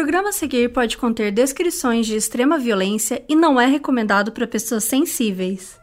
[0.00, 4.84] programa a seguir pode conter descrições de extrema violência e não é recomendado para pessoas
[4.84, 5.78] sensíveis.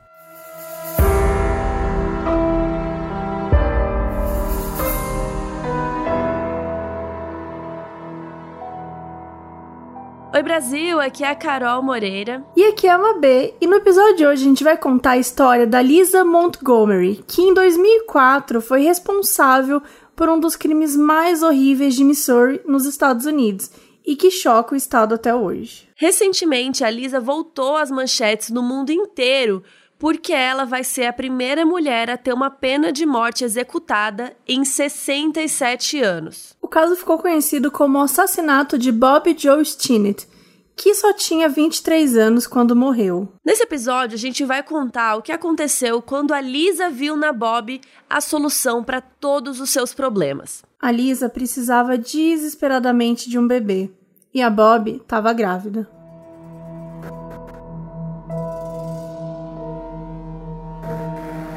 [10.34, 12.44] Oi Brasil, aqui é a Carol Moreira.
[12.56, 15.18] E aqui é a Mabê, e no episódio de hoje a gente vai contar a
[15.20, 19.80] história da Lisa Montgomery, que em 2004 foi responsável
[20.16, 23.70] por um dos crimes mais horríveis de Missouri nos Estados Unidos
[24.08, 25.90] e que choca o estado até hoje.
[25.98, 29.62] Recentemente, a Lisa voltou às manchetes no mundo inteiro
[30.00, 34.64] porque ela vai ser a primeira mulher a ter uma pena de morte executada em
[34.64, 36.56] 67 anos.
[36.62, 40.28] O caso ficou conhecido como o assassinato de Bob Joe Stinnett,
[40.76, 43.28] que só tinha 23 anos quando morreu.
[43.44, 47.82] Nesse episódio, a gente vai contar o que aconteceu quando a Lisa viu na Bob
[48.08, 50.64] a solução para todos os seus problemas.
[50.80, 53.90] A Lisa precisava desesperadamente de um bebê
[54.32, 55.90] e a Bob estava grávida.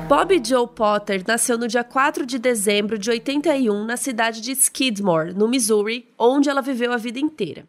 [0.09, 5.35] Bob Joe Potter nasceu no dia 4 de dezembro de 81 na cidade de Skidmore,
[5.35, 7.69] no Missouri, onde ela viveu a vida inteira.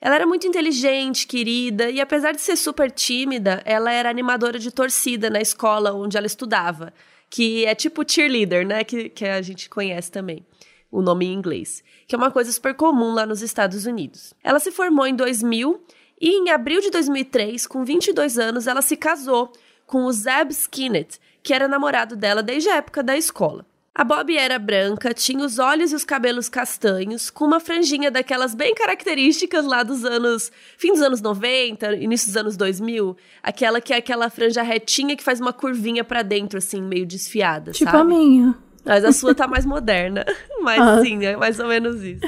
[0.00, 4.70] Ela era muito inteligente, querida, e apesar de ser super tímida, ela era animadora de
[4.70, 6.94] torcida na escola onde ela estudava,
[7.28, 8.84] que é tipo cheerleader, né?
[8.84, 10.46] Que, que a gente conhece também,
[10.92, 14.34] o nome em inglês, que é uma coisa super comum lá nos Estados Unidos.
[14.44, 15.82] Ela se formou em 2000
[16.20, 19.50] e em abril de 2003, com 22 anos, ela se casou
[19.86, 23.66] com o Zeb Skinnett, que era namorado dela desde a época da escola.
[23.94, 28.54] A Bob era branca, tinha os olhos e os cabelos castanhos, com uma franjinha daquelas
[28.54, 30.50] bem características lá dos anos.
[30.78, 33.14] fim dos anos 90, início dos anos 2000.
[33.42, 37.72] Aquela que é aquela franja retinha que faz uma curvinha para dentro, assim, meio desfiada.
[37.72, 38.00] Tipo sabe?
[38.00, 38.54] a minha.
[38.84, 40.24] Mas a sua tá mais moderna.
[40.62, 41.00] Mas ah.
[41.02, 42.22] sim, é mais ou menos isso.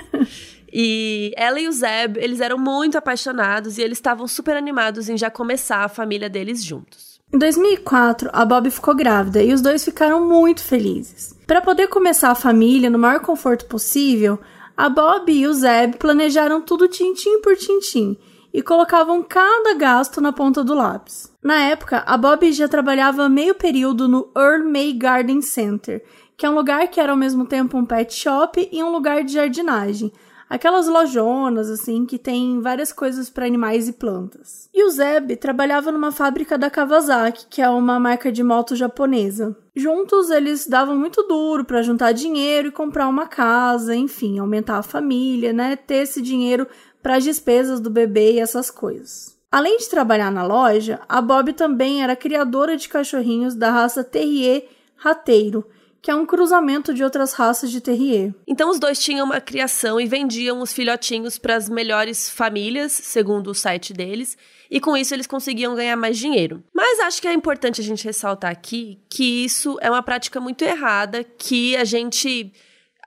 [0.72, 5.16] E ela e o Zeb, eles eram muito apaixonados e eles estavam super animados em
[5.16, 7.20] já começar a família deles juntos.
[7.32, 11.34] Em 2004, a Bob ficou grávida e os dois ficaram muito felizes.
[11.46, 14.38] Para poder começar a família no maior conforto possível,
[14.76, 18.16] a Bob e o Zeb planejaram tudo tintim por tintim
[18.52, 21.32] e colocavam cada gasto na ponta do lápis.
[21.42, 26.04] Na época, a Bob já trabalhava meio período no Earl May Garden Center,
[26.36, 29.22] que é um lugar que era ao mesmo tempo um pet shop e um lugar
[29.24, 30.12] de jardinagem,
[30.48, 34.68] Aquelas lojonas, assim, que tem várias coisas para animais e plantas.
[34.72, 39.56] E o Zeb trabalhava numa fábrica da Kawasaki, que é uma marca de moto japonesa.
[39.74, 44.82] Juntos, eles davam muito duro para juntar dinheiro e comprar uma casa, enfim, aumentar a
[44.82, 45.76] família, né?
[45.76, 46.68] Ter esse dinheiro
[47.02, 49.34] para as despesas do bebê e essas coisas.
[49.50, 54.68] Além de trabalhar na loja, a Bob também era criadora de cachorrinhos da raça Terrier
[54.96, 55.64] Rateiro,
[56.04, 58.34] que é um cruzamento de outras raças de terrier.
[58.46, 63.50] Então os dois tinham uma criação e vendiam os filhotinhos para as melhores famílias, segundo
[63.50, 64.36] o site deles,
[64.70, 66.62] e com isso eles conseguiam ganhar mais dinheiro.
[66.74, 70.62] Mas acho que é importante a gente ressaltar aqui que isso é uma prática muito
[70.62, 72.52] errada que a gente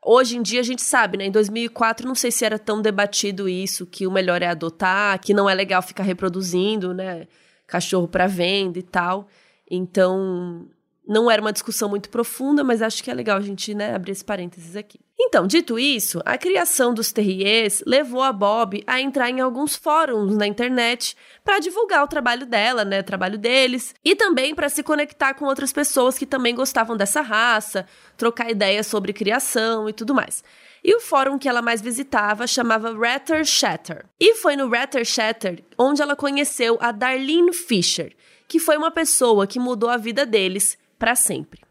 [0.03, 1.25] hoje em dia a gente sabe, né?
[1.25, 5.35] Em 2004 não sei se era tão debatido isso que o melhor é adotar, que
[5.35, 7.27] não é legal ficar reproduzindo, né,
[7.67, 9.27] cachorro para venda e tal.
[9.69, 10.67] Então,
[11.07, 14.11] não era uma discussão muito profunda, mas acho que é legal a gente né, abrir
[14.11, 14.99] esse parênteses aqui.
[15.19, 20.35] Então, dito isso, a criação dos terriers levou a Bob a entrar em alguns fóruns
[20.35, 24.83] na internet para divulgar o trabalho dela, né, o trabalho deles, e também para se
[24.83, 30.13] conectar com outras pessoas que também gostavam dessa raça, trocar ideias sobre criação e tudo
[30.13, 30.43] mais.
[30.83, 34.05] E o fórum que ela mais visitava chamava Ratter Shatter.
[34.19, 38.13] E foi no Ratter Shatter onde ela conheceu a Darlene Fisher,
[38.47, 41.61] que foi uma pessoa que mudou a vida deles para sempre.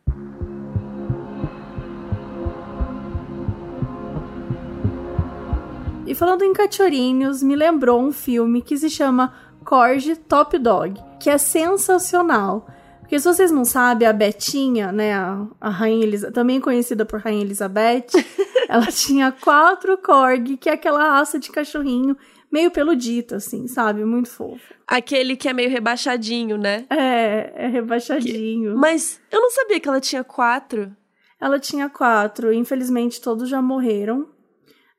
[6.07, 11.29] E falando em cachorrinhos, me lembrou um filme que se chama Corgi Top Dog, que
[11.29, 12.69] é sensacional.
[13.01, 17.21] Porque se vocês não sabem, a Betinha, né, a, a Rainha Elizabeth, também conhecida por
[17.21, 18.07] Rainha Elizabeth,
[18.69, 22.17] ela tinha quatro Corgi, que é aquela raça de cachorrinho
[22.57, 24.03] meio peludito, assim, sabe?
[24.03, 24.75] Muito fofo.
[24.87, 26.87] Aquele que é meio rebaixadinho, né?
[26.89, 28.73] É, é rebaixadinho.
[28.73, 28.79] Que...
[28.79, 30.91] Mas eu não sabia que ela tinha quatro.
[31.39, 32.51] Ela tinha quatro.
[32.53, 34.31] Infelizmente, todos já morreram.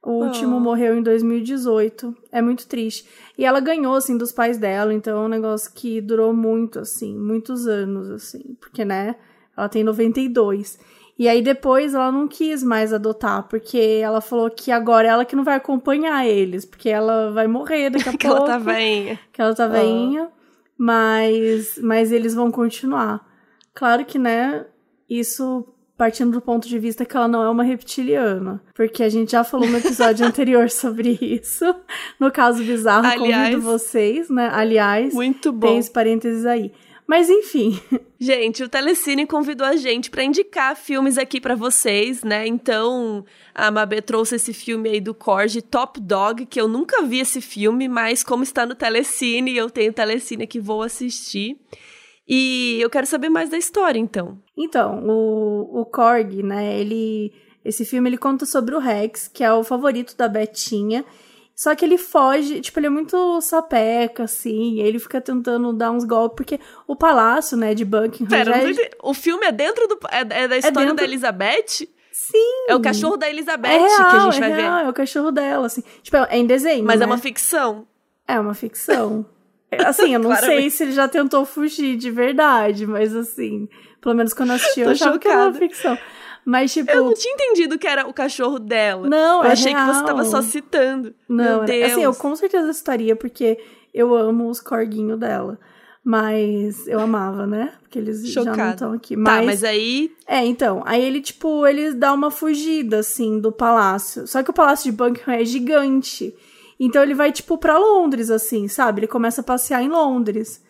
[0.04, 0.60] O último oh.
[0.60, 2.16] morreu em 2018.
[2.32, 3.10] É muito triste.
[3.36, 4.94] E ela ganhou, assim, dos pais dela.
[4.94, 7.18] Então é um negócio que durou muito, assim.
[7.18, 8.56] Muitos anos, assim.
[8.62, 9.16] Porque, né?
[9.58, 10.78] Ela tem 92.
[11.18, 15.26] E aí depois ela não quis mais adotar, porque ela falou que agora é ela
[15.26, 18.44] que não vai acompanhar eles, porque ela vai morrer daqui a que pouco.
[18.46, 19.20] Que ela tá veinha.
[19.34, 19.70] Que ela tá oh.
[19.70, 20.30] veinha,
[20.78, 23.26] mas, mas eles vão continuar.
[23.74, 24.66] Claro que, né,
[25.10, 25.68] isso
[25.98, 28.62] partindo do ponto de vista que ela não é uma reptiliana.
[28.76, 31.66] Porque a gente já falou no episódio anterior sobre isso.
[32.20, 34.50] No caso bizarro, Aliás, convido vocês, né?
[34.54, 35.68] Aliás, Muito bom.
[35.68, 36.72] tem esse parênteses aí.
[37.08, 37.80] Mas enfim,
[38.20, 42.48] Gente, o Telecine convidou a gente pra indicar filmes aqui pra vocês, né?
[42.48, 43.24] Então,
[43.54, 47.40] a Mabê trouxe esse filme aí do Korg, Top Dog, que eu nunca vi esse
[47.42, 51.60] filme, mas como está no Telecine, eu tenho Telecine que vou assistir.
[52.28, 54.40] E eu quero saber mais da história, então.
[54.58, 57.32] Então, o, o Korg, né, ele...
[57.64, 61.06] Esse filme, ele conta sobre o Rex, que é o favorito da Betinha.
[61.60, 66.04] Só que ele foge, tipo, ele é muito sapeca, assim, ele fica tentando dar uns
[66.04, 68.30] golpes, porque o palácio, né, de Buckingham...
[68.30, 69.98] Pera, é- o filme é dentro do...
[70.12, 71.88] É, é da história dentro- da Elizabeth?
[72.12, 72.66] Sim!
[72.70, 74.86] É o cachorro da Elizabeth é real, que a gente é vai real, ver.
[74.86, 75.82] é o cachorro dela, assim.
[76.04, 77.06] Tipo, é em desenho, Mas né?
[77.06, 77.88] é uma ficção.
[78.28, 79.26] É uma ficção.
[79.72, 83.68] É, Assim, eu não sei se ele já tentou fugir de verdade, mas assim,
[84.00, 85.68] pelo menos quando eu assisti eu Tô achava que era uma chocada.
[85.68, 85.98] ficção.
[86.48, 89.10] Mas, tipo, Eu não tinha entendido que era o cachorro dela.
[89.10, 90.06] Não, eu é achei que você real.
[90.06, 91.14] tava só citando.
[91.28, 91.92] não, Meu Deus.
[91.92, 93.60] assim, eu com certeza estaria, porque
[93.94, 95.60] eu amo os corguinhos dela.
[96.02, 97.74] Mas eu amava, né?
[97.82, 99.14] Porque eles já não estão aqui.
[99.16, 103.52] Tá, Mas, mas aí É, então, aí ele, tipo, ele dá uma fugida, assim, do
[103.52, 104.26] palácio.
[104.26, 106.34] Só que o palácio de Buckingham é gigante.
[106.80, 109.02] Então ele vai, tipo, pra Londres, assim, sabe?
[109.02, 110.64] Ele começa a passear em Londres.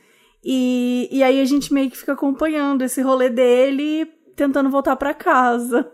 [0.43, 5.13] E, e aí a gente meio que fica acompanhando esse rolê dele, tentando voltar pra
[5.13, 5.91] casa.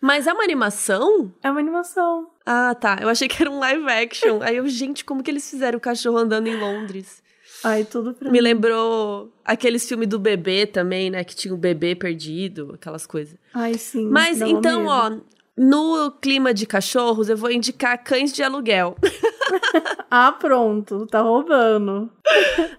[0.00, 1.32] Mas é uma animação?
[1.42, 2.28] É uma animação.
[2.44, 2.98] Ah, tá.
[3.00, 4.40] Eu achei que era um live action.
[4.42, 7.22] Aí eu, gente, como que eles fizeram o cachorro andando em Londres?
[7.62, 8.44] Ai, tudo pra Me mim.
[8.44, 11.22] lembrou aqueles filmes do bebê também, né?
[11.22, 13.36] Que tinha o bebê perdido, aquelas coisas.
[13.54, 14.08] Ai, sim.
[14.08, 14.90] Mas então, medo.
[14.90, 15.16] ó,
[15.56, 18.96] no clima de cachorros, eu vou indicar cães de aluguel.
[20.12, 21.06] Ah, pronto.
[21.06, 22.10] Tá roubando.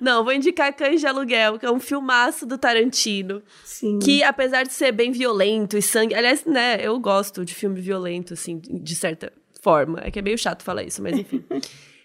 [0.02, 3.42] Não, vou indicar cães de aluguel, que é um filmaço do Tarantino.
[3.64, 4.00] Sim.
[4.00, 6.14] Que, apesar de ser bem violento e sangue.
[6.14, 9.32] Aliás, né, eu gosto de filme violento, assim, de certa
[9.62, 10.02] forma.
[10.04, 11.44] É que é meio chato falar isso, mas enfim.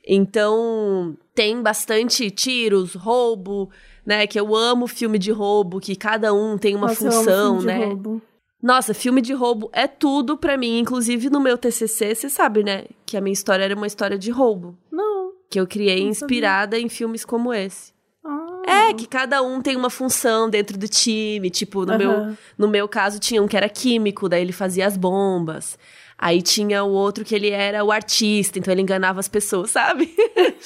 [0.09, 3.69] Então, tem bastante tiros, roubo,
[4.07, 4.25] né?
[4.25, 7.87] Que eu amo filme de roubo, que cada um tem uma Nossa, função, né?
[7.87, 8.23] roubo.
[8.67, 10.81] Nossa, filme de roubo é tudo pra mim.
[10.81, 12.87] Inclusive no meu TCC, você sabe, né?
[13.07, 14.77] Que a minha história era uma história de roubo.
[14.91, 15.31] Não.
[15.49, 17.93] Que eu criei Não inspirada em filmes como esse.
[18.25, 18.63] Ah.
[18.67, 21.49] É, que cada um tem uma função dentro do time.
[21.49, 22.39] Tipo, no, meu, Aham.
[22.59, 25.79] no meu caso, tinha um que era químico, daí ele fazia as bombas.
[26.19, 30.13] Aí tinha o outro que ele era o artista, então ele enganava as pessoas, sabe?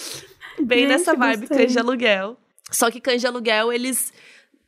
[0.58, 1.58] Bem Gente, nessa vibe, gostei.
[1.58, 2.38] cães de aluguel.
[2.70, 4.10] Só que cães de aluguel, eles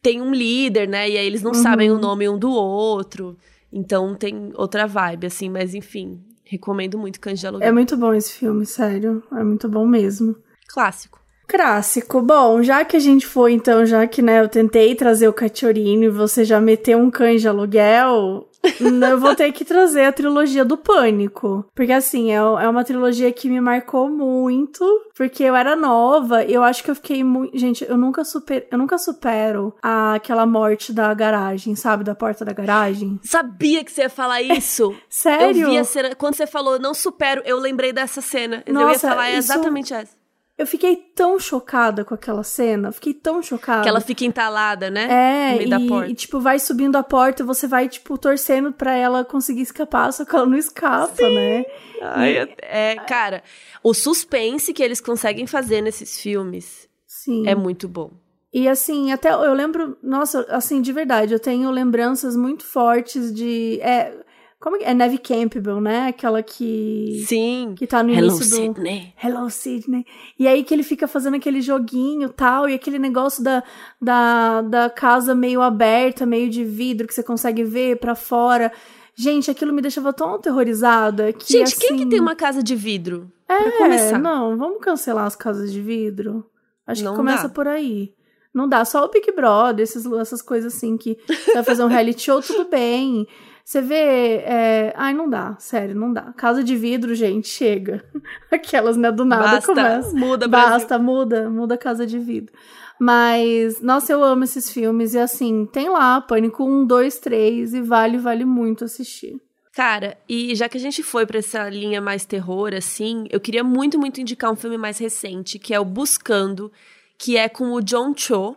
[0.02, 1.08] têm um líder, né?
[1.08, 1.62] E aí eles não Uhum.
[1.62, 3.36] sabem o nome um do outro.
[3.72, 6.20] Então tem outra vibe, assim, mas enfim.
[6.44, 7.66] Recomendo muito cães de aluguel.
[7.68, 9.22] É muito bom esse filme, sério.
[9.32, 10.36] É muito bom mesmo.
[10.68, 11.18] Clássico.
[11.48, 12.20] Clássico.
[12.20, 16.04] Bom, já que a gente foi, então, já que, né, eu tentei trazer o Cachorino
[16.04, 18.48] e você já meteu um cães de aluguel,
[18.80, 21.64] eu vou ter que trazer a trilogia do Pânico.
[21.74, 24.84] Porque, assim, é, é uma trilogia que me marcou muito,
[25.16, 27.56] porque eu era nova, e eu acho que eu fiquei muito...
[27.58, 32.04] Gente, eu nunca, super, eu nunca supero a- aquela morte da garagem, sabe?
[32.04, 33.18] Da porta da garagem.
[33.22, 34.94] Sabia que você ia falar isso.
[35.08, 35.62] Sério?
[35.66, 36.14] Eu vi a cena.
[36.14, 38.62] Quando você falou, não supero, eu lembrei dessa cena.
[38.66, 40.21] eu ia Nossa, falar é isso- exatamente essa.
[40.58, 43.82] Eu fiquei tão chocada com aquela cena, fiquei tão chocada.
[43.82, 45.08] Que ela fica entalada, né?
[45.10, 46.10] É, no meio da e, porta.
[46.10, 50.24] e, tipo, vai subindo a porta, você vai, tipo, torcendo pra ela conseguir escapar, só
[50.24, 51.64] que ela não escapa, né?
[52.02, 53.42] Ai, é, é, cara,
[53.82, 57.48] o suspense que eles conseguem fazer nesses filmes Sim.
[57.48, 58.10] é muito bom.
[58.52, 63.80] E assim, até eu lembro, nossa, assim, de verdade, eu tenho lembranças muito fortes de.
[63.80, 64.14] É,
[64.62, 64.94] como que é?
[64.94, 66.06] Neve Campbell, né?
[66.06, 67.24] Aquela que.
[67.26, 67.74] Sim.
[67.76, 68.56] Que tá no Hello, início do.
[68.56, 69.12] Sydney.
[69.20, 70.06] Hello, Sidney.
[70.38, 73.64] E aí que ele fica fazendo aquele joguinho tal, e aquele negócio da,
[74.00, 78.70] da, da casa meio aberta, meio de vidro, que você consegue ver pra fora.
[79.16, 81.54] Gente, aquilo me deixava tão aterrorizada que.
[81.54, 83.32] Gente, quem que assim, tem uma casa de vidro?
[83.48, 86.46] É, não, vamos cancelar as casas de vidro.
[86.86, 87.54] Acho Não que começa dá.
[87.54, 88.14] por aí.
[88.54, 91.88] Não dá, só o Big Brother, esses, essas coisas assim que você vai fazer um
[91.88, 93.26] reality show, tudo bem.
[93.64, 94.42] Você vê.
[94.44, 96.32] é, Ai, não dá, sério, não dá.
[96.36, 98.04] Casa de vidro, gente, chega.
[98.50, 100.16] Aquelas, né, do nada Basta, começa.
[100.16, 100.70] muda, Brasil.
[100.70, 102.52] Basta, muda, muda a casa de vidro.
[103.00, 105.14] Mas, nossa, eu amo esses filmes.
[105.14, 109.40] E assim, tem lá, Pânico 1, 2, 3, e vale, vale muito assistir.
[109.74, 113.64] Cara, e já que a gente foi pra essa linha mais terror, assim, eu queria
[113.64, 116.70] muito, muito indicar um filme mais recente, que é o Buscando,
[117.18, 118.54] que é com o John Cho.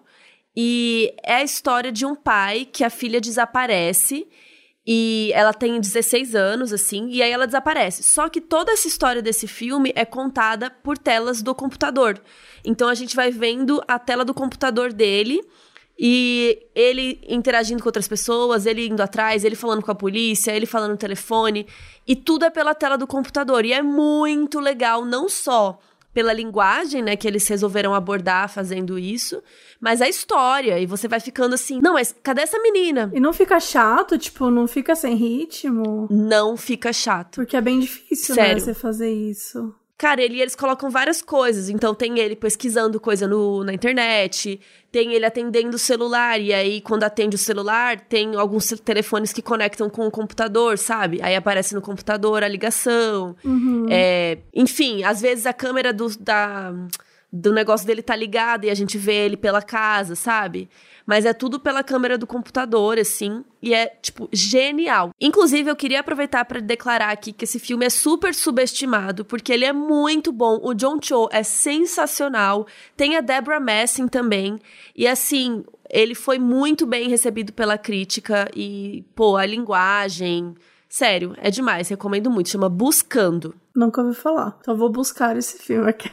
[0.55, 4.27] E é a história de um pai que a filha desaparece.
[4.87, 8.03] E ela tem 16 anos, assim, e aí ela desaparece.
[8.03, 12.21] Só que toda essa história desse filme é contada por telas do computador.
[12.63, 15.41] Então a gente vai vendo a tela do computador dele
[15.97, 20.65] E ele interagindo com outras pessoas, ele indo atrás, ele falando com a polícia, ele
[20.65, 21.65] falando no telefone.
[22.05, 23.63] E tudo é pela tela do computador.
[23.65, 25.79] E é muito legal, não só
[26.15, 29.43] pela linguagem, né, que eles resolveram abordar fazendo isso,
[29.81, 30.79] mas a história.
[30.79, 33.11] E você vai ficando assim, não, mas cadê essa menina?
[33.13, 36.07] E não fica chato, tipo, não fica sem ritmo?
[36.09, 37.35] Não fica chato.
[37.35, 38.53] Porque é bem difícil, Sério.
[38.53, 39.75] né, você fazer isso.
[39.97, 41.69] Cara, ele, eles colocam várias coisas.
[41.69, 44.59] Então, tem ele pesquisando coisa no, na internet,
[44.91, 49.41] tem ele atendendo o celular, e aí, quando atende o celular, tem alguns telefones que
[49.41, 51.21] conectam com o computador, sabe?
[51.21, 53.37] Aí aparece no computador a ligação.
[53.43, 53.87] Uhum.
[53.89, 56.73] É, enfim, às vezes a câmera do, da,
[57.31, 60.69] do negócio dele tá ligada e a gente vê ele pela casa, sabe?
[61.05, 63.45] Mas é tudo pela câmera do computador, assim.
[63.61, 65.11] E é, tipo, genial.
[65.21, 69.65] Inclusive, eu queria aproveitar para declarar aqui que esse filme é super subestimado, porque ele
[69.65, 70.59] é muito bom.
[70.63, 72.65] O John Cho é sensacional.
[72.97, 74.59] Tem a Deborah Messing também.
[74.95, 78.49] E, assim, ele foi muito bem recebido pela crítica.
[78.55, 80.55] E, pô, a linguagem.
[80.89, 81.87] Sério, é demais.
[81.87, 82.49] Recomendo muito.
[82.49, 83.53] Chama Buscando.
[83.75, 84.57] Nunca ouvi falar.
[84.59, 86.09] Então vou buscar esse filme aqui.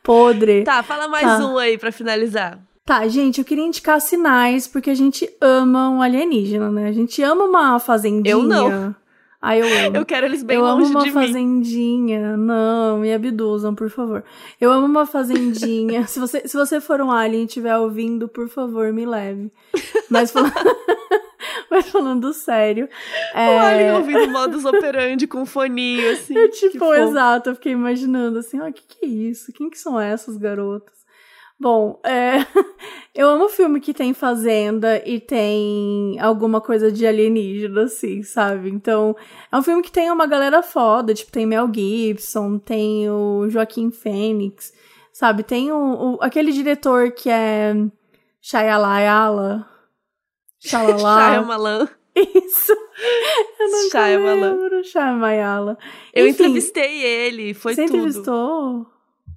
[0.03, 0.65] Podre.
[0.65, 1.47] Tá, fala mais Tá.
[1.47, 2.61] um aí pra finalizar.
[2.85, 6.89] Tá, gente, eu queria indicar sinais, porque a gente ama um alienígena, né?
[6.89, 8.33] A gente ama uma fazendinha.
[8.33, 8.95] Eu não.
[9.41, 9.97] Ah, eu amo.
[9.97, 11.13] Eu quero eles bem eu amo longe uma de mim.
[11.13, 12.35] fazendinha.
[12.37, 14.25] Não, me abduzam, por favor.
[14.59, 16.05] Eu amo uma fazendinha.
[16.09, 19.53] se, você, se você for um alien e estiver ouvindo, por favor, me leve.
[20.09, 20.55] Mas falando,
[21.71, 22.89] Mas falando sério.
[23.35, 23.49] É...
[23.49, 26.37] O Alien ouvindo modus operandi com foninho, assim.
[26.37, 29.53] Eu, que tipo, exato, eu fiquei imaginando assim, ó, o que, que é isso?
[29.53, 31.04] Quem que são essas garotas?
[31.59, 32.39] Bom, é,
[33.15, 38.69] eu amo filme que tem fazenda e tem alguma coisa de alienígena, assim, sabe?
[38.71, 39.17] Então,
[39.51, 43.91] é um filme que tem uma galera foda, tipo, tem Mel Gibson, tem o Joaquim
[43.91, 44.73] Fênix,
[45.13, 45.43] sabe?
[45.45, 47.73] Tem o, o- aquele diretor que é
[48.41, 49.65] Shyamalan.
[50.61, 51.89] Shyamalan.
[52.17, 52.73] Isso.
[53.61, 53.89] Eu não
[54.53, 54.85] lembro.
[54.85, 55.77] Shyamalan.
[56.13, 57.97] Eu Enfim, entrevistei ele, foi Você tudo.
[57.97, 58.87] entrevistou?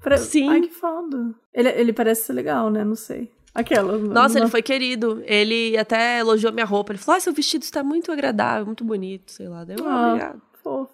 [0.02, 0.50] Pra- Sim.
[0.50, 1.34] Ai, que foda.
[1.54, 2.84] Ele, ele parece ser legal, né?
[2.84, 3.32] Não sei.
[3.54, 3.98] Aquela.
[3.98, 5.22] Nossa, não- ele foi querido.
[5.26, 6.92] Ele até elogiou minha roupa.
[6.92, 9.64] Ele falou: ah, seu vestido está muito agradável, muito bonito, sei lá.
[9.64, 10.42] Deu, ah, obrigado.
[10.64, 10.94] Fofo.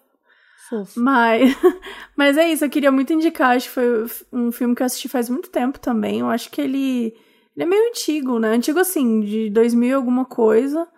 [0.70, 0.98] Fofo.
[0.98, 1.54] Mas,
[2.16, 3.54] mas é isso, eu queria muito indicar.
[3.56, 6.20] Acho que foi um filme que eu assisti faz muito tempo também.
[6.20, 7.14] Eu acho que ele,
[7.54, 8.48] ele é meio antigo, né?
[8.48, 10.88] Antigo assim, de 2000 e alguma coisa.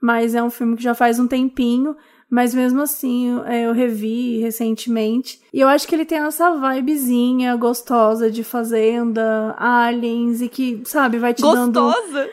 [0.00, 1.94] Mas é um filme que já faz um tempinho.
[2.34, 5.38] Mas mesmo assim, é, eu revi recentemente.
[5.52, 11.18] E eu acho que ele tem essa vibezinha gostosa de fazenda, aliens, e que, sabe,
[11.18, 11.78] vai te dando.
[11.82, 12.30] Gostosa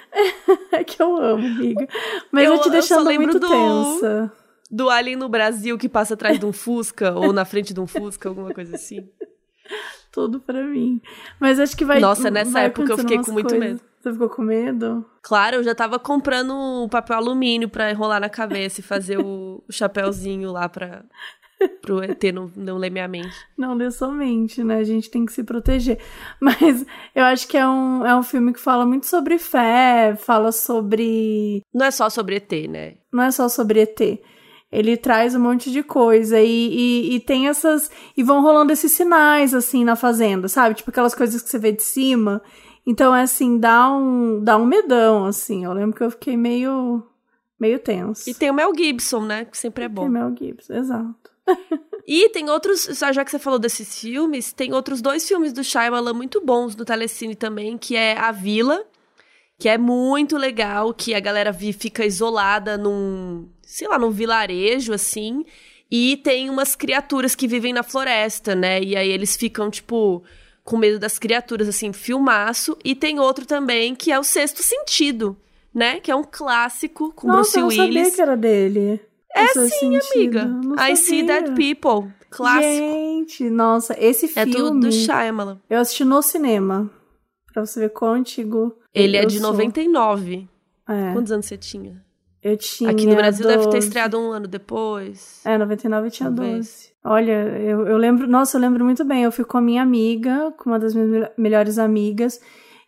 [0.72, 1.86] É que eu amo, amiga.
[2.32, 4.32] Mas Eu- vai te deixando lembro muito do- tensa.
[4.72, 7.86] do Alien no Brasil que passa atrás de um Fusca ou na frente de um
[7.88, 9.06] Fusca, alguma coisa assim.
[10.12, 11.02] Tudo pra mim.
[11.40, 12.00] Mas acho que vai.
[12.00, 13.70] Nossa, nessa vai época eu fiquei com muito coisas.
[13.70, 13.82] medo.
[14.02, 15.06] Você ficou com medo?
[15.22, 19.62] Claro, eu já tava comprando o papel alumínio pra enrolar na cabeça e fazer o,
[19.68, 21.04] o chapéuzinho lá pra,
[21.82, 23.36] pro ET não, não ler minha mente.
[23.58, 24.78] Não dê somente, né?
[24.78, 26.00] A gente tem que se proteger.
[26.40, 30.52] Mas eu acho que é um, é um filme que fala muito sobre fé, fala
[30.52, 31.62] sobre.
[31.74, 32.96] Não é só sobre ET, né?
[33.12, 34.00] Não é só sobre ET.
[34.72, 37.90] Ele traz um monte de coisa e, e, e tem essas.
[38.16, 40.76] E vão rolando esses sinais, assim, na fazenda, sabe?
[40.76, 42.42] Tipo aquelas coisas que você vê de cima.
[42.86, 45.66] Então, é assim, dá um, dá um medão, assim.
[45.66, 47.04] Eu lembro que eu fiquei meio.
[47.60, 48.30] meio tenso.
[48.30, 49.46] E tem o Mel Gibson, né?
[49.46, 50.04] Que sempre é bom.
[50.04, 51.32] Tem Mel Gibson, exato.
[52.12, 56.14] E tem outros, já que você falou desses filmes, tem outros dois filmes do Shyamalan
[56.14, 58.84] muito bons no Telecine também, que é A Vila,
[59.60, 65.46] que é muito legal, que a galera fica isolada num, sei lá, num vilarejo, assim,
[65.92, 68.82] e tem umas criaturas que vivem na floresta, né?
[68.82, 70.24] E aí eles ficam, tipo,
[70.64, 72.76] com medo das criaturas, assim, filmaço.
[72.84, 75.38] E tem outro também, que é O Sexto Sentido,
[75.74, 76.00] né?
[76.00, 78.16] Que é um clássico com Nossa, eu Bruce não sabia Willis.
[78.16, 79.00] que era dele.
[79.36, 80.40] É sim, Sentido.
[80.40, 80.92] amiga.
[80.92, 81.22] I See.
[81.24, 82.12] Dead People.
[82.32, 82.66] Clássico.
[82.66, 85.60] Gente, nossa, esse É filme tudo do Shyamalan.
[85.70, 86.90] eu assisti no cinema.
[87.54, 88.76] Pra você ver quão antigo.
[88.94, 89.52] Ele é eu de sou.
[89.52, 90.48] 99.
[90.88, 92.04] É, Quantos anos você tinha?
[92.44, 92.90] Eu tinha.
[92.92, 93.78] Aqui no Brasil deve ter 12.
[93.88, 95.42] estreado um ano depois.
[95.46, 96.56] É, 99 eu tinha Talvez.
[96.58, 96.90] 12.
[97.04, 98.28] Olha, eu, eu lembro.
[98.28, 99.24] Nossa, eu lembro muito bem.
[99.24, 102.40] Eu fui com a minha amiga, com uma das minhas mel- melhores amigas.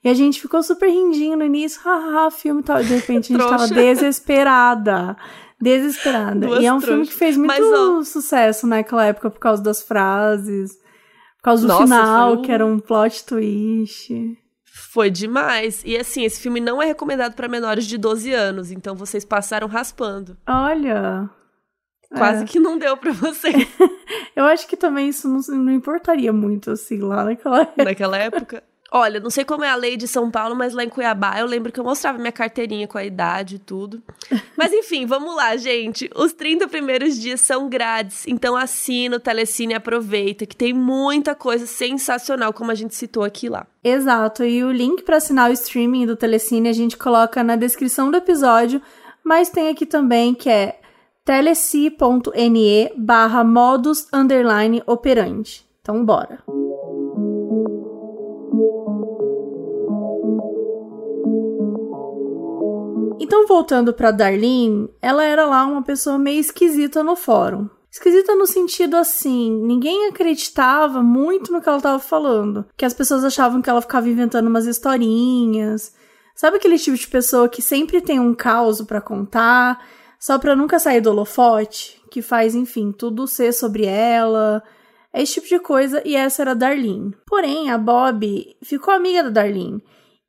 [0.04, 2.84] E a gente ficou super rindinho no início, haha, filme tal.
[2.84, 5.16] De repente a gente tava desesperada.
[5.62, 6.48] Desesperada.
[6.48, 7.14] Duas e é um filme trouxas.
[7.14, 10.72] que fez muito Mas, ó- sucesso naquela época por causa das frases,
[11.38, 14.12] por causa do Nossa, final, um- que era um plot twist.
[14.74, 15.82] Foi demais.
[15.86, 19.68] E assim, esse filme não é recomendado pra menores de 12 anos, então vocês passaram
[19.68, 20.38] raspando.
[20.48, 21.30] Olha.
[22.10, 22.46] Quase É.
[22.46, 23.56] que não deu pra vocês
[24.36, 27.84] Eu acho que também isso não, não importaria muito, assim, lá naquela época.
[27.84, 28.64] naquela época.
[28.94, 31.46] Olha, não sei como é a lei de São Paulo, mas lá em Cuiabá eu
[31.46, 34.04] lembro que eu mostrava minha carteirinha com a idade e tudo.
[34.58, 36.10] Mas enfim, vamos lá, gente.
[36.14, 41.34] Os 30 primeiros dias são grátis, então assina o Telecine e aproveita, que tem muita
[41.34, 43.66] coisa sensacional, como a gente citou aqui lá.
[43.84, 48.12] Exato, e o link para assinar o streaming do Telecine a gente coloca na descrição
[48.12, 48.82] do episódio,
[49.24, 50.80] mas tem aqui também que é
[51.24, 55.66] teleci.ne barra modus underline operandi.
[55.82, 56.44] Então bora!
[63.42, 67.68] Então, voltando para Darlene, ela era lá uma pessoa meio esquisita no fórum.
[67.90, 72.64] Esquisita no sentido assim, ninguém acreditava muito no que ela estava falando.
[72.78, 75.92] Que as pessoas achavam que ela ficava inventando umas historinhas.
[76.36, 79.84] Sabe aquele tipo de pessoa que sempre tem um caos para contar,
[80.20, 82.00] só pra nunca sair do holofote?
[82.12, 84.62] Que faz, enfim, tudo ser sobre ela.
[85.12, 87.16] É esse tipo de coisa, e essa era a Darlene.
[87.26, 89.84] Porém, a Bob ficou amiga da Darlene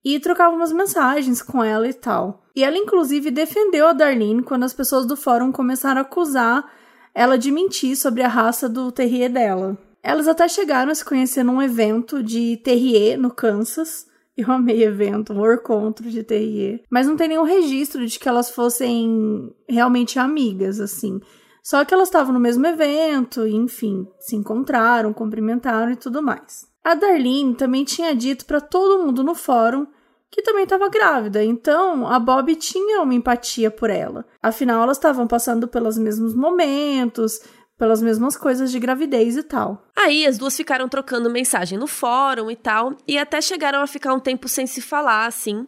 [0.05, 2.43] e trocava umas mensagens com ela e tal.
[2.55, 6.71] E ela, inclusive, defendeu a Darlene quando as pessoas do fórum começaram a acusar
[7.15, 9.79] ela de mentir sobre a raça do terrier dela.
[10.03, 14.07] Elas até chegaram a se conhecer num evento de terrier no Kansas.
[14.37, 16.83] Eu amei evento, um encontro de terrier.
[16.91, 21.21] Mas não tem nenhum registro de que elas fossem realmente amigas, assim.
[21.63, 26.72] Só que elas estavam no mesmo evento, e, enfim, se encontraram, cumprimentaram e tudo mais.
[26.85, 29.87] A Darlene também tinha dito para todo mundo no fórum
[30.33, 34.25] que também estava grávida, então a Bob tinha uma empatia por ela.
[34.43, 37.39] Afinal, elas estavam passando pelos mesmos momentos,
[37.77, 39.87] pelas mesmas coisas de gravidez e tal.
[39.95, 44.15] Aí as duas ficaram trocando mensagem no fórum e tal, e até chegaram a ficar
[44.15, 45.67] um tempo sem se falar, assim.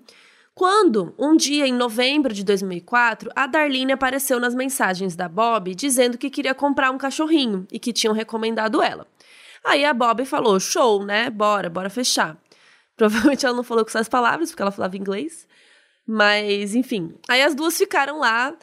[0.54, 6.16] Quando, um dia em novembro de 2004, a Darlene apareceu nas mensagens da Bob dizendo
[6.16, 9.06] que queria comprar um cachorrinho e que tinham recomendado ela.
[9.64, 11.30] Aí a Bob falou: show, né?
[11.30, 12.36] Bora, bora fechar.
[12.96, 15.48] Provavelmente ela não falou com essas palavras, porque ela falava inglês.
[16.06, 17.14] Mas, enfim.
[17.28, 18.54] Aí as duas ficaram lá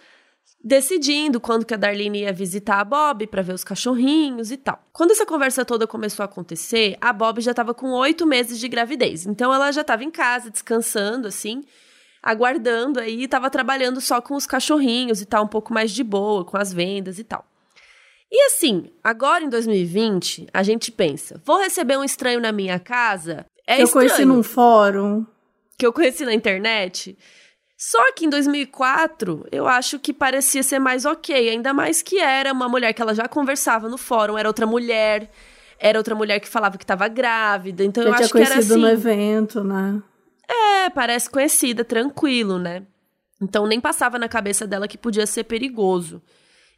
[0.63, 4.79] decidindo quando que a Darlene ia visitar a Bob para ver os cachorrinhos e tal.
[4.93, 8.67] Quando essa conversa toda começou a acontecer, a Bob já estava com oito meses de
[8.67, 9.25] gravidez.
[9.25, 11.64] Então ela já estava em casa, descansando, assim,
[12.22, 16.46] aguardando aí, estava trabalhando só com os cachorrinhos e tal, um pouco mais de boa,
[16.46, 17.44] com as vendas e tal.
[18.31, 23.46] E assim, agora em 2020, a gente pensa: vou receber um estranho na minha casa?
[23.67, 24.07] É que eu estranho.
[24.07, 25.25] conheci num fórum.
[25.77, 27.17] Que eu conheci na internet.
[27.77, 31.50] Só que em 2004, eu acho que parecia ser mais ok.
[31.50, 35.29] Ainda mais que era uma mulher que ela já conversava no fórum, era outra mulher.
[35.79, 37.83] Era outra mulher que falava que estava grávida.
[37.83, 38.77] Então eu, eu acho que era assim.
[38.77, 40.01] no evento, né?
[40.48, 42.83] É, parece conhecida, tranquilo, né?
[43.41, 46.22] Então nem passava na cabeça dela que podia ser perigoso.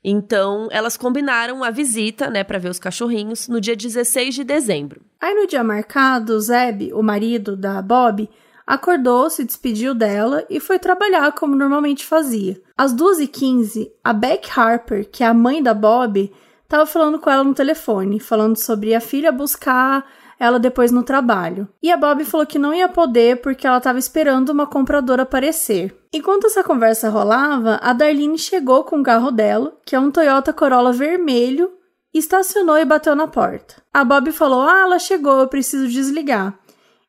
[0.03, 5.01] Então, elas combinaram a visita, né, para ver os cachorrinhos no dia 16 de dezembro.
[5.19, 8.29] Aí no dia marcado, Zeb, o marido da Bob,
[8.67, 12.61] acordou, se despediu dela e foi trabalhar como normalmente fazia.
[12.77, 16.31] Às 2h15, a Beck Harper, que é a mãe da Bob,
[16.63, 20.05] estava falando com ela no telefone, falando sobre a filha buscar
[20.39, 21.67] ela depois no trabalho.
[21.81, 25.95] E a Bob falou que não ia poder porque ela estava esperando uma compradora aparecer.
[26.13, 30.53] Enquanto essa conversa rolava, a Darlene chegou com o carro dela, que é um Toyota
[30.53, 31.71] Corolla vermelho,
[32.13, 33.81] estacionou e bateu na porta.
[33.93, 36.57] A Bob falou: Ah, ela chegou, eu preciso desligar.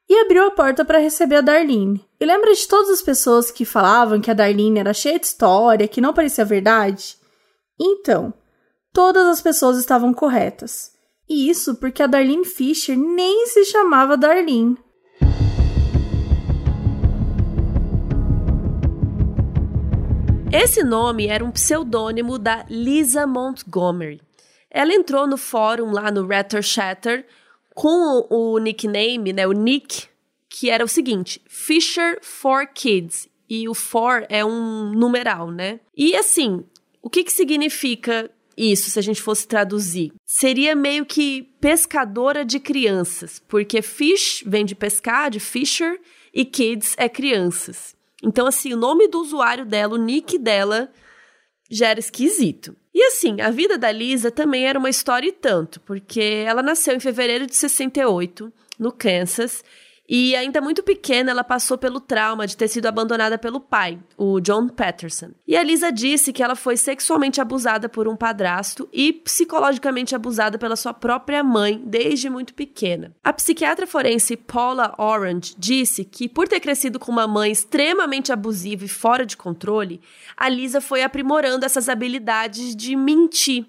[0.09, 2.05] E abriu a porta para receber a Darlene.
[2.21, 5.89] E lembra de todas as pessoas que falavam que a Darlene era cheia de história,
[5.89, 7.17] que não parecia verdade?
[7.81, 8.33] Então,
[8.93, 10.94] todas as pessoas estavam corretas.
[11.29, 14.77] E isso porque a Darlene Fisher nem se chamava Darlene.
[20.53, 24.21] Esse nome era um pseudônimo da Lisa Montgomery.
[24.71, 27.27] Ela entrou no fórum lá no Ratter Shatter
[27.75, 30.07] com o, nickname, né, o nick,
[30.49, 33.29] que era o seguinte: Fisher for Kids.
[33.49, 35.81] E o for é um numeral, né?
[35.97, 36.65] E assim,
[37.03, 40.13] o que que significa isso, se a gente fosse traduzir.
[40.25, 46.01] Seria meio que pescadora de crianças, porque fish vem de pescar, de fisher,
[46.33, 47.95] e kids é crianças.
[48.23, 50.91] Então, assim, o nome do usuário dela, o nick dela,
[51.71, 52.77] já era esquisito.
[52.93, 56.95] E assim, a vida da Lisa também era uma história e tanto, porque ela nasceu
[56.95, 59.65] em fevereiro de 68, no Kansas,
[60.09, 64.39] e ainda muito pequena, ela passou pelo trauma de ter sido abandonada pelo pai, o
[64.41, 65.31] John Patterson.
[65.47, 70.59] E a Lisa disse que ela foi sexualmente abusada por um padrasto e psicologicamente abusada
[70.59, 73.15] pela sua própria mãe desde muito pequena.
[73.25, 78.85] A psiquiatra forense Paula Orange disse que, por ter crescido com uma mãe extremamente abusiva
[78.85, 80.01] e fora de controle,
[80.37, 83.67] a Lisa foi aprimorando essas habilidades de mentir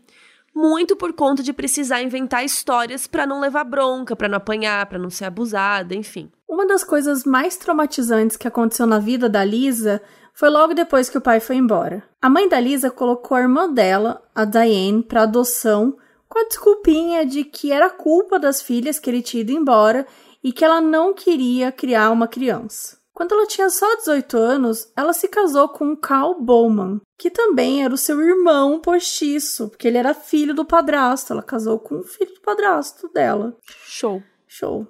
[0.55, 4.97] muito por conta de precisar inventar histórias para não levar bronca, para não apanhar, para
[4.97, 6.31] não ser abusada, enfim.
[6.47, 10.01] Uma das coisas mais traumatizantes que aconteceu na vida da Lisa
[10.33, 12.03] foi logo depois que o pai foi embora.
[12.21, 15.97] A mãe da Lisa colocou a irmã dela, a Diane, para adoção
[16.29, 20.07] com a desculpinha de que era culpa das filhas que ele tinha ido embora
[20.43, 22.97] e que ela não queria criar uma criança.
[23.15, 27.93] Quando ela tinha só 18 anos, ela se casou com Carl Bowman, que também era
[27.93, 31.31] o seu irmão postiço, porque ele era filho do padrasto.
[31.31, 33.57] Ela casou com o filho do padrasto dela.
[33.85, 34.21] Show.
[34.45, 34.85] Show.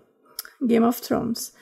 [0.59, 1.53] Game of Thrones.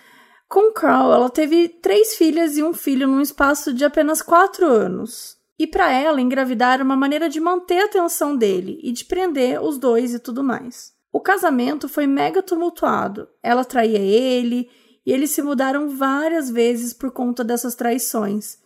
[0.48, 5.36] Com Carl, ela teve três filhas e um filho num espaço de apenas quatro anos.
[5.60, 9.62] E para ela, engravidar era uma maneira de manter a atenção dele e de prender
[9.62, 10.94] os dois e tudo mais.
[11.12, 13.28] O casamento foi mega tumultuado.
[13.44, 14.70] Ela traía ele
[15.06, 18.58] e eles se mudaram várias vezes por conta dessas traições.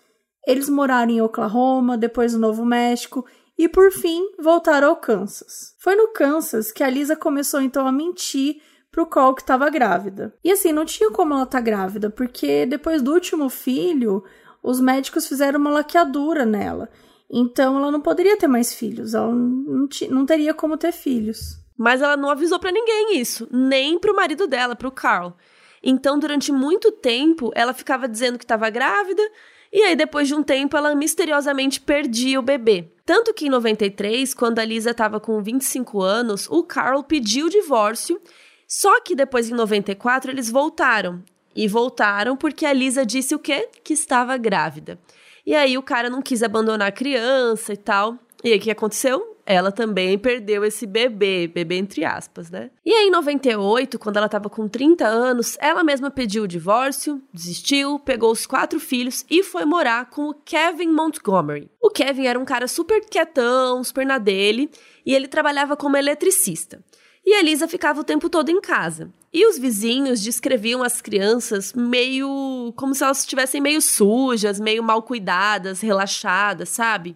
[0.45, 3.25] Eles moraram em Oklahoma, depois no Novo México
[3.57, 5.75] e por fim voltaram ao Kansas.
[5.79, 10.33] Foi no Kansas que a Lisa começou então a mentir pro Cole que estava grávida.
[10.43, 14.23] E assim, não tinha como ela estar tá grávida, porque depois do último filho,
[14.63, 16.89] os médicos fizeram uma laqueadura nela.
[17.29, 21.57] Então ela não poderia ter mais filhos, ela não, não teria como ter filhos.
[21.77, 25.33] Mas ela não avisou para ninguém isso, nem pro marido dela, pro Carl.
[25.83, 29.21] Então, durante muito tempo, ela ficava dizendo que estava grávida,
[29.71, 32.91] e aí depois de um tempo ela misteriosamente perdia o bebê.
[33.05, 37.49] Tanto que em 93, quando a Lisa estava com 25 anos, o Carl pediu o
[37.49, 38.19] divórcio,
[38.67, 41.23] só que depois em 94 eles voltaram.
[41.55, 43.69] E voltaram porque a Lisa disse o quê?
[43.83, 44.99] Que estava grávida.
[45.45, 48.17] E aí o cara não quis abandonar a criança e tal.
[48.43, 49.36] E aí o que aconteceu?
[49.47, 52.69] Ela também perdeu esse bebê, bebê entre aspas, né?
[52.85, 57.21] E aí, em 98, quando ela tava com 30 anos, ela mesma pediu o divórcio,
[57.33, 61.71] desistiu, pegou os quatro filhos e foi morar com o Kevin Montgomery.
[61.81, 64.69] O Kevin era um cara super quietão, super na dele,
[65.05, 66.83] e ele trabalhava como eletricista.
[67.25, 69.13] E a Lisa ficava o tempo todo em casa.
[69.31, 72.73] E os vizinhos descreviam as crianças meio.
[72.75, 77.15] como se elas estivessem meio sujas, meio mal cuidadas, relaxadas, sabe?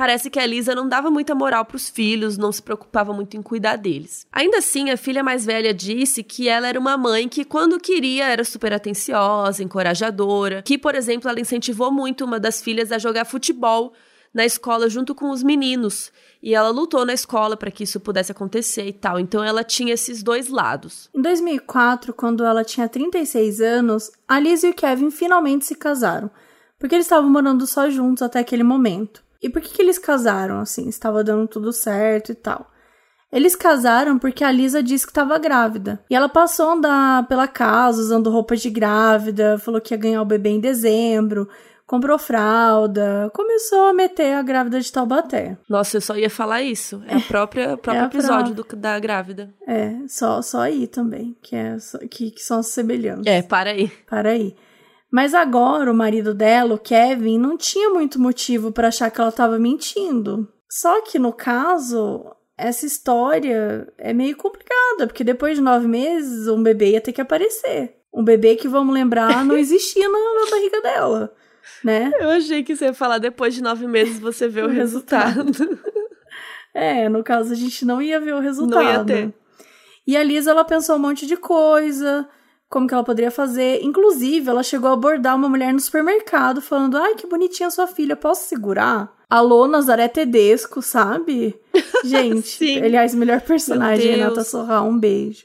[0.00, 3.36] Parece que a Lisa não dava muita moral para os filhos, não se preocupava muito
[3.36, 4.26] em cuidar deles.
[4.32, 8.26] Ainda assim, a filha mais velha disse que ela era uma mãe que, quando queria,
[8.26, 13.26] era super atenciosa, encorajadora, que, por exemplo, ela incentivou muito uma das filhas a jogar
[13.26, 13.92] futebol
[14.32, 16.10] na escola junto com os meninos.
[16.42, 19.20] E ela lutou na escola para que isso pudesse acontecer e tal.
[19.20, 21.10] Então ela tinha esses dois lados.
[21.14, 26.30] Em 2004, quando ela tinha 36 anos, a Liz e o Kevin finalmente se casaram,
[26.78, 29.28] porque eles estavam morando só juntos até aquele momento.
[29.42, 30.88] E por que, que eles casaram, assim?
[30.88, 32.70] Estava dando tudo certo e tal.
[33.32, 36.04] Eles casaram porque a Lisa disse que estava grávida.
[36.10, 40.20] E ela passou a andar pela casa usando roupas de grávida, falou que ia ganhar
[40.20, 41.48] o bebê em dezembro,
[41.86, 45.56] comprou fralda, começou a meter a grávida de Taubaté.
[45.68, 47.02] Nossa, eu só ia falar isso.
[47.06, 49.54] É, a própria, próprio é episódio do, da grávida.
[49.66, 51.76] É, só, só aí também, que, é,
[52.10, 53.26] que, que são as semelhanças.
[53.26, 53.88] É, para aí.
[54.08, 54.56] Para aí.
[55.10, 59.30] Mas agora o marido dela, o Kevin, não tinha muito motivo para achar que ela
[59.30, 60.48] estava mentindo.
[60.70, 62.24] Só que no caso,
[62.56, 67.20] essa história é meio complicada, porque depois de nove meses um bebê ia ter que
[67.20, 67.96] aparecer.
[68.14, 71.34] Um bebê que, vamos lembrar, não existia na, na barriga dela,
[71.82, 72.12] né?
[72.20, 75.44] Eu achei que você ia falar depois de nove meses você vê o, o resultado.
[75.44, 75.78] resultado.
[76.72, 78.84] é, no caso a gente não ia ver o resultado.
[78.84, 79.34] Não ia ter.
[80.06, 82.28] E a Lisa, ela pensou um monte de coisa
[82.70, 83.80] como que ela poderia fazer.
[83.82, 88.14] Inclusive, ela chegou a abordar uma mulher no supermercado falando: "Ai, que bonitinha sua filha,
[88.14, 91.60] posso segurar?" Alô, Nazaré Tedesco, sabe?
[92.04, 95.44] Gente, aliás, melhor personagem, Renata Sorral, um beijo.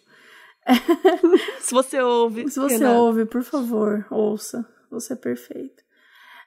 [1.60, 2.50] Se você ouve.
[2.50, 2.98] Se você Renata.
[2.98, 4.66] ouve, por favor, ouça.
[4.90, 5.84] Você é perfeito.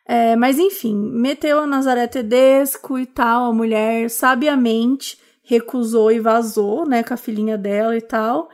[0.07, 6.87] É, mas enfim, meteu a Nazaré Tedesco e tal, a mulher sabiamente recusou e vazou,
[6.87, 8.49] né, com a filhinha dela e tal.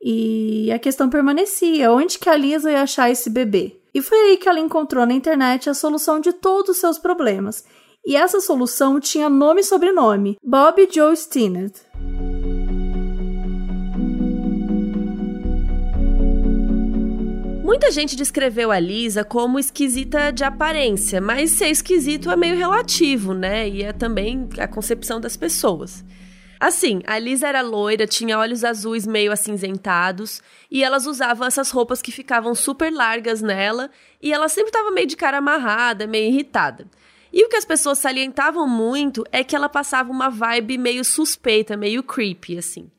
[0.00, 3.80] E a questão permanecia: onde que a Lisa ia achar esse bebê?
[3.92, 7.64] E foi aí que ela encontrou na internet a solução de todos os seus problemas.
[8.06, 11.80] E essa solução tinha nome e sobrenome: Bob Joe Stinnett.
[17.64, 23.34] Muita gente descreveu a Lisa como esquisita de aparência, mas ser esquisito é meio relativo,
[23.34, 23.68] né?
[23.68, 26.02] E é também a concepção das pessoas.
[26.60, 32.02] Assim, a Lisa era loira, tinha olhos azuis meio acinzentados, e elas usavam essas roupas
[32.02, 33.90] que ficavam super largas nela,
[34.20, 36.86] e ela sempre estava meio de cara amarrada, meio irritada.
[37.32, 41.76] E o que as pessoas salientavam muito é que ela passava uma vibe meio suspeita,
[41.76, 42.90] meio creepy, assim.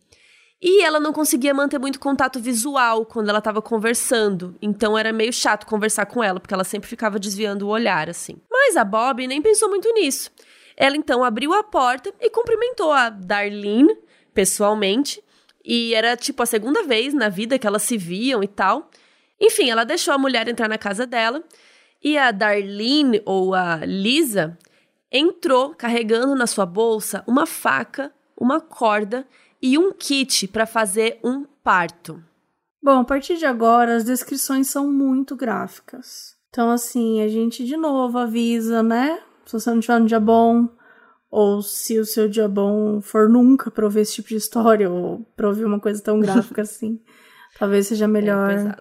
[0.62, 5.32] E ela não conseguia manter muito contato visual quando ela estava conversando, então era meio
[5.32, 8.36] chato conversar com ela, porque ela sempre ficava desviando o olhar, assim.
[8.52, 10.30] Mas a Bob nem pensou muito nisso.
[10.80, 13.98] Ela então abriu a porta e cumprimentou a Darlene
[14.34, 15.22] pessoalmente.
[15.64, 18.90] E era tipo a segunda vez na vida que elas se viam e tal.
[19.38, 21.44] Enfim, ela deixou a mulher entrar na casa dela.
[22.02, 24.58] E a Darlene, ou a Lisa,
[25.12, 29.28] entrou carregando na sua bolsa uma faca, uma corda
[29.62, 32.24] e um kit para fazer um parto.
[32.82, 36.38] Bom, a partir de agora as descrições são muito gráficas.
[36.50, 39.22] Então, assim, a gente de novo avisa, né?
[39.50, 40.70] Se você não tiver um dia bom,
[41.32, 45.26] ou se o seu dia bom for nunca pra ouvir esse tipo de história, ou
[45.36, 47.00] pra ouvir uma coisa tão gráfica assim,
[47.58, 48.76] talvez seja melhor, é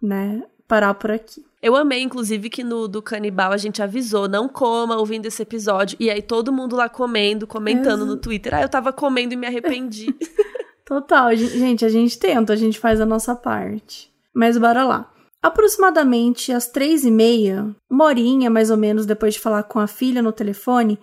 [0.00, 1.44] né, parar por aqui.
[1.60, 5.98] Eu amei, inclusive, que no do canibal a gente avisou, não coma ouvindo esse episódio.
[6.00, 8.54] E aí todo mundo lá comendo, comentando no Twitter.
[8.54, 10.14] Ah, eu tava comendo e me arrependi.
[10.86, 14.10] Total, gente, a gente tenta, a gente faz a nossa parte.
[14.34, 15.13] Mas bora lá.
[15.44, 19.86] Aproximadamente às três e meia, uma horinha mais ou menos depois de falar com a
[19.86, 20.98] filha no telefone,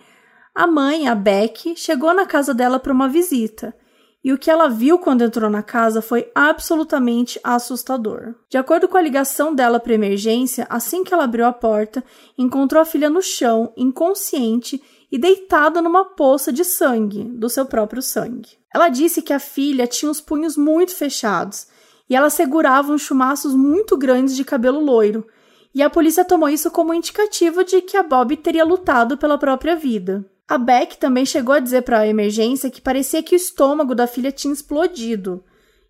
[0.55, 3.71] a mãe, a Beck, chegou na casa dela para uma visita
[4.23, 8.33] e o que ela viu quando entrou na casa foi absolutamente assustador.
[8.49, 12.03] De acordo com a ligação dela para emergência, assim que ela abriu a porta,
[12.35, 18.01] encontrou a filha no chão, inconsciente e deitada numa poça de sangue, do seu próprio
[18.01, 18.57] sangue.
[18.73, 21.67] Ela disse que a filha tinha os punhos muito fechados
[22.11, 25.25] e ela segurava uns chumaços muito grandes de cabelo loiro.
[25.73, 29.77] E a polícia tomou isso como indicativo de que a Bob teria lutado pela própria
[29.77, 30.29] vida.
[30.45, 34.07] A Beck também chegou a dizer para a emergência que parecia que o estômago da
[34.07, 35.41] filha tinha explodido.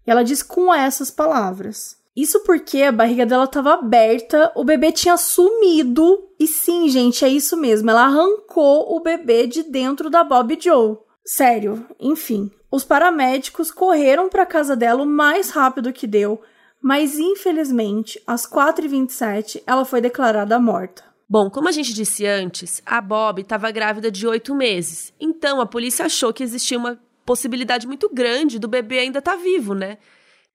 [0.06, 4.92] E ela disse com essas palavras: Isso porque a barriga dela estava aberta, o bebê
[4.92, 6.30] tinha sumido.
[6.40, 7.90] E sim, gente, é isso mesmo.
[7.90, 10.98] Ela arrancou o bebê de dentro da Bob Joe.
[11.26, 12.52] Sério, enfim.
[12.72, 16.42] Os paramédicos correram para a casa dela o mais rápido que deu,
[16.82, 21.04] mas infelizmente, às 4h27, ela foi declarada morta.
[21.30, 25.14] Bom, como a gente disse antes, a Bob estava grávida de oito meses.
[25.20, 29.38] Então a polícia achou que existia uma possibilidade muito grande do bebê ainda estar tá
[29.38, 29.98] vivo, né?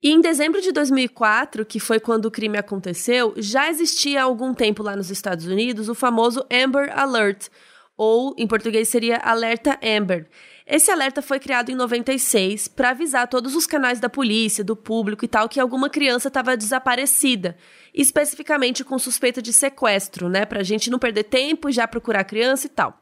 [0.02, 4.52] E em dezembro de 2004, que foi quando o crime aconteceu, já existia há algum
[4.52, 7.48] tempo lá nos Estados Unidos o famoso Amber Alert,
[7.96, 10.28] ou em português seria Alerta Amber.
[10.66, 15.24] Esse alerta foi criado em 96 para avisar todos os canais da polícia, do público
[15.24, 17.56] e tal que alguma criança estava desaparecida
[17.96, 20.44] especificamente com suspeita de sequestro, né?
[20.44, 23.00] Pra gente não perder tempo e já procurar a criança e tal.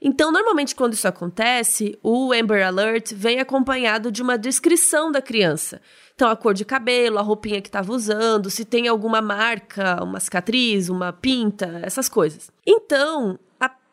[0.00, 5.82] Então, normalmente, quando isso acontece, o Amber Alert vem acompanhado de uma descrição da criança.
[6.14, 10.20] Então, a cor de cabelo, a roupinha que estava usando, se tem alguma marca, uma
[10.20, 12.48] cicatriz, uma pinta, essas coisas.
[12.64, 13.47] Então, a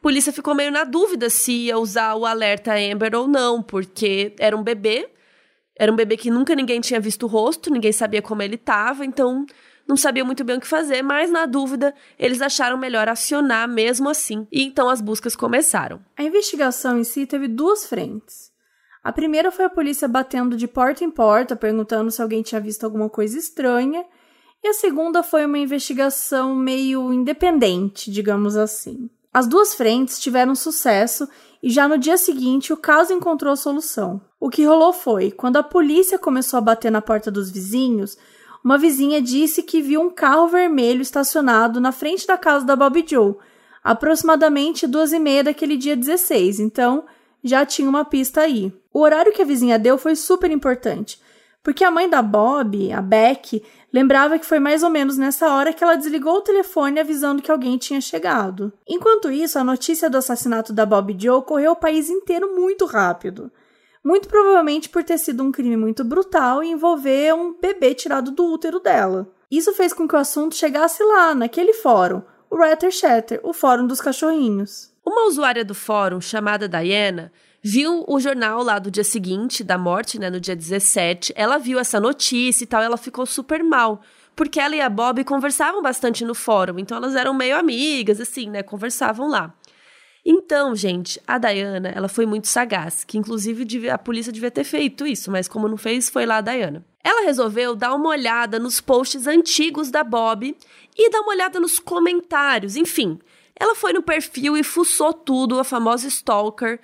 [0.05, 4.55] polícia ficou meio na dúvida se ia usar o alerta Amber ou não, porque era
[4.55, 5.09] um bebê,
[5.75, 9.03] era um bebê que nunca ninguém tinha visto o rosto, ninguém sabia como ele estava,
[9.03, 9.47] então
[9.87, 14.07] não sabiam muito bem o que fazer, mas na dúvida, eles acharam melhor acionar mesmo
[14.07, 15.99] assim, e então as buscas começaram.
[16.15, 18.51] A investigação em si teve duas frentes.
[19.03, 22.83] A primeira foi a polícia batendo de porta em porta, perguntando se alguém tinha visto
[22.83, 24.05] alguma coisa estranha,
[24.63, 29.09] e a segunda foi uma investigação meio independente, digamos assim.
[29.35, 31.27] As duas frentes tiveram sucesso
[31.61, 34.21] e já no dia seguinte o caso encontrou solução.
[34.39, 38.17] O que rolou foi, quando a polícia começou a bater na porta dos vizinhos,
[38.63, 43.03] uma vizinha disse que viu um carro vermelho estacionado na frente da casa da Bob
[43.05, 43.35] Joe,
[43.83, 47.03] aproximadamente duas e meia daquele dia 16, então
[47.43, 48.71] já tinha uma pista aí.
[48.93, 51.19] O horário que a vizinha deu foi super importante,
[51.61, 53.61] porque a mãe da Bob, a Beck,
[53.95, 57.49] lembrava que foi mais ou menos nessa hora que ela desligou o telefone avisando que
[57.49, 58.73] alguém tinha chegado.
[58.85, 63.49] Enquanto isso, a notícia do assassinato da Bob Joe correu o país inteiro muito rápido
[64.05, 68.45] muito provavelmente por ter sido um crime muito brutal e envolver um bebê tirado do
[68.45, 69.27] útero dela.
[69.49, 73.87] Isso fez com que o assunto chegasse lá, naquele fórum, o Ratter Shatter, o fórum
[73.87, 74.93] dos cachorrinhos.
[75.03, 77.31] Uma usuária do fórum, chamada Diana,
[77.67, 81.33] viu o jornal lá do dia seguinte, da morte, né, no dia 17.
[81.35, 84.03] Ela viu essa notícia e tal, ela ficou super mal.
[84.35, 88.51] Porque ela e a Bob conversavam bastante no fórum, então elas eram meio amigas, assim,
[88.51, 88.61] né?
[88.61, 89.51] Conversavam lá.
[90.23, 95.07] Então, gente, a Diana, ela foi muito sagaz, que inclusive a polícia devia ter feito
[95.07, 96.85] isso, mas como não fez, foi lá a Diana.
[97.03, 100.55] Ela resolveu dar uma olhada nos posts antigos da Bob
[100.95, 103.17] e dar uma olhada nos comentários, enfim.
[103.59, 106.79] Ela foi no perfil e fuçou tudo, a famosa stalker,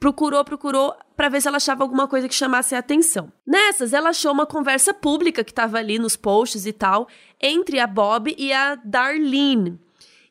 [0.00, 3.30] procurou, procurou para ver se ela achava alguma coisa que chamasse a atenção.
[3.46, 7.06] Nessas, ela achou uma conversa pública que estava ali nos posts e tal,
[7.40, 9.78] entre a Bob e a Darlene.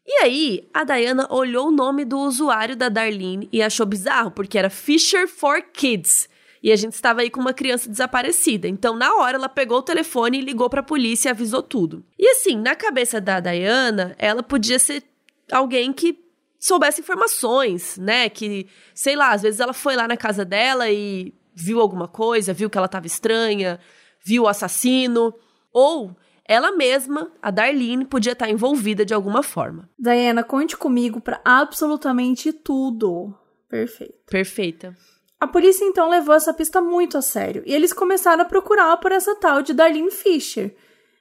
[0.05, 4.57] E aí, a Diana olhou o nome do usuário da Darlene e achou bizarro, porque
[4.57, 6.27] era Fisher for Kids.
[6.63, 8.67] E a gente estava aí com uma criança desaparecida.
[8.67, 12.03] Então, na hora, ela pegou o telefone e ligou para a polícia e avisou tudo.
[12.17, 15.03] E assim, na cabeça da Diana, ela podia ser
[15.51, 16.19] alguém que
[16.59, 18.29] soubesse informações, né?
[18.29, 22.53] Que, sei lá, às vezes ela foi lá na casa dela e viu alguma coisa,
[22.53, 23.79] viu que ela estava estranha,
[24.23, 25.33] viu o assassino,
[25.71, 29.89] ou ela mesma, a Darlene, podia estar envolvida de alguma forma.
[29.97, 33.33] Diana, conte comigo para absolutamente tudo.
[33.69, 34.25] Perfeito.
[34.25, 34.97] Perfeita.
[35.39, 39.11] A polícia então levou essa pista muito a sério e eles começaram a procurar por
[39.11, 40.75] essa tal de Darlene Fisher,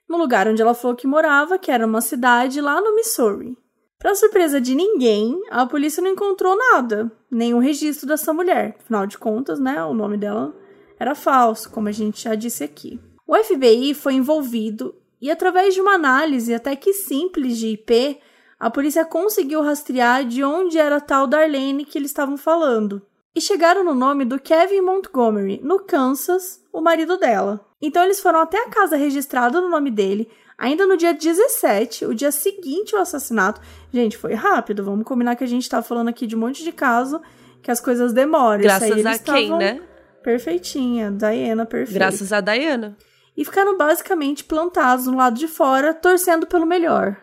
[0.09, 3.55] no lugar onde ela falou que morava, que era uma cidade lá no Missouri.
[3.99, 8.77] Para surpresa de ninguém, a polícia não encontrou nada, nenhum registro dessa mulher.
[8.79, 10.55] Afinal de contas, né, o nome dela
[10.97, 12.97] era falso, como a gente já disse aqui.
[13.27, 18.21] O FBI foi envolvido e, através de uma análise até que simples de IP,
[18.57, 23.01] a polícia conseguiu rastrear de onde era a tal Darlene que eles estavam falando.
[23.35, 27.65] E chegaram no nome do Kevin Montgomery, no Kansas, o marido dela.
[27.81, 32.13] Então eles foram até a casa registrada no nome dele, ainda no dia 17, o
[32.13, 33.61] dia seguinte ao assassinato.
[33.91, 36.71] Gente, foi rápido, vamos combinar que a gente tá falando aqui de um monte de
[36.71, 37.21] caso
[37.61, 38.61] que as coisas demoram.
[38.61, 39.81] Graças a quem, né?
[40.23, 41.99] Perfeitinha, Diana perfeita.
[41.99, 42.97] Graças a Diana.
[43.35, 47.15] E ficaram basicamente plantados no lado de fora, torcendo pelo melhor,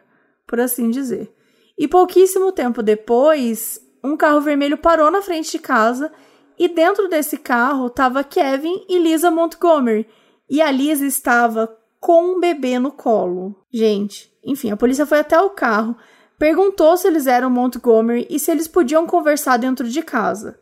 [0.47, 1.31] por assim dizer.
[1.79, 6.11] E pouquíssimo tempo depois, um carro vermelho parou na frente de casa
[6.59, 10.07] e dentro desse carro estava Kevin e Lisa Montgomery.
[10.49, 13.55] E a Lisa estava com um bebê no colo.
[13.73, 15.97] Gente, enfim, a polícia foi até o carro,
[16.39, 20.59] perguntou se eles eram Montgomery e se eles podiam conversar dentro de casa.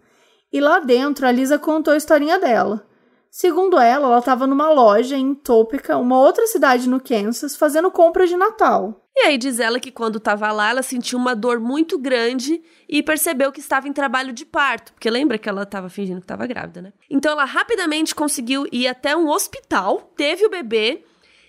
[0.53, 2.87] E lá dentro a Lisa contou a historinha dela.
[3.31, 8.29] Segundo ela, ela estava numa loja em Topeka, uma outra cidade no Kansas, fazendo compras
[8.29, 9.04] de Natal.
[9.17, 13.01] E aí diz ela que quando estava lá, ela sentiu uma dor muito grande e
[13.01, 16.47] percebeu que estava em trabalho de parto, porque lembra que ela estava fingindo que estava
[16.47, 16.93] grávida, né?
[17.09, 21.05] Então ela rapidamente conseguiu ir até um hospital, teve o bebê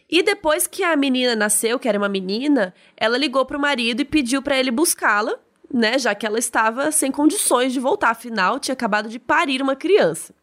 [0.08, 4.06] e depois que a menina nasceu, que era uma menina, ela ligou pro marido e
[4.06, 5.34] pediu para ele buscá-la,
[5.74, 9.76] né, já que ela estava sem condições de voltar, afinal tinha acabado de parir uma
[9.76, 10.36] criança.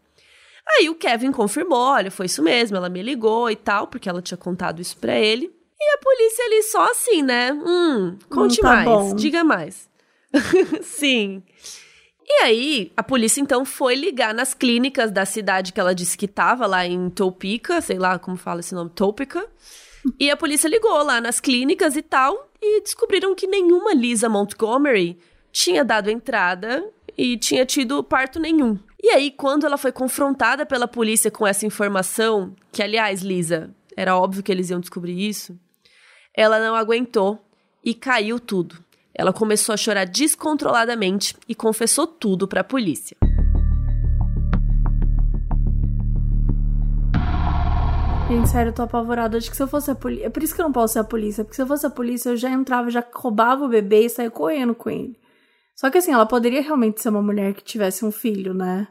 [0.68, 4.20] Aí o Kevin confirmou, olha, foi isso mesmo, ela me ligou e tal, porque ela
[4.20, 5.52] tinha contado isso para ele.
[5.84, 7.52] E a polícia ali só assim, né?
[7.52, 9.14] Hum, conte hum, tá mais, bom.
[9.16, 9.88] diga mais.
[10.82, 11.42] Sim.
[12.24, 16.28] E aí, a polícia então foi ligar nas clínicas da cidade que ela disse que
[16.28, 19.44] tava, lá em Topeka, sei lá como fala esse nome, Topeka.
[20.18, 25.18] E a polícia ligou lá nas clínicas e tal, e descobriram que nenhuma Lisa Montgomery
[25.50, 28.78] tinha dado entrada e tinha tido parto nenhum.
[29.02, 34.16] E aí, quando ela foi confrontada pela polícia com essa informação, que aliás, Lisa, era
[34.16, 35.58] óbvio que eles iam descobrir isso,
[36.34, 37.38] ela não aguentou
[37.84, 38.76] e caiu tudo.
[39.14, 43.16] Ela começou a chorar descontroladamente e confessou tudo para a polícia.
[48.28, 49.36] Gente, sério, eu tô apavorada.
[49.36, 50.26] Acho que se eu fosse a polícia.
[50.26, 51.44] É por isso que eu não posso ser a polícia.
[51.44, 54.30] Porque se eu fosse a polícia, eu já entrava, já roubava o bebê e saía
[54.30, 55.18] correndo com ele.
[55.76, 58.88] Só que assim, ela poderia realmente ser uma mulher que tivesse um filho, né?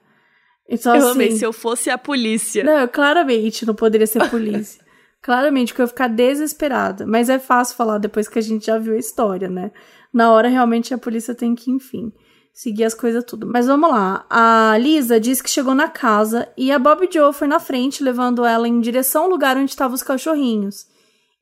[0.69, 2.63] Então, eu assim, amei, se eu fosse a polícia.
[2.63, 4.79] Não, claramente não poderia ser polícia.
[5.21, 7.05] Claramente, que eu ia ficar desesperada.
[7.05, 9.71] Mas é fácil falar depois que a gente já viu a história, né?
[10.13, 12.11] Na hora, realmente, a polícia tem que, enfim,
[12.53, 13.45] seguir as coisas tudo.
[13.45, 14.25] Mas vamos lá.
[14.29, 18.45] A Lisa disse que chegou na casa e a Bob Joe foi na frente, levando
[18.45, 20.85] ela em direção ao lugar onde estavam os cachorrinhos.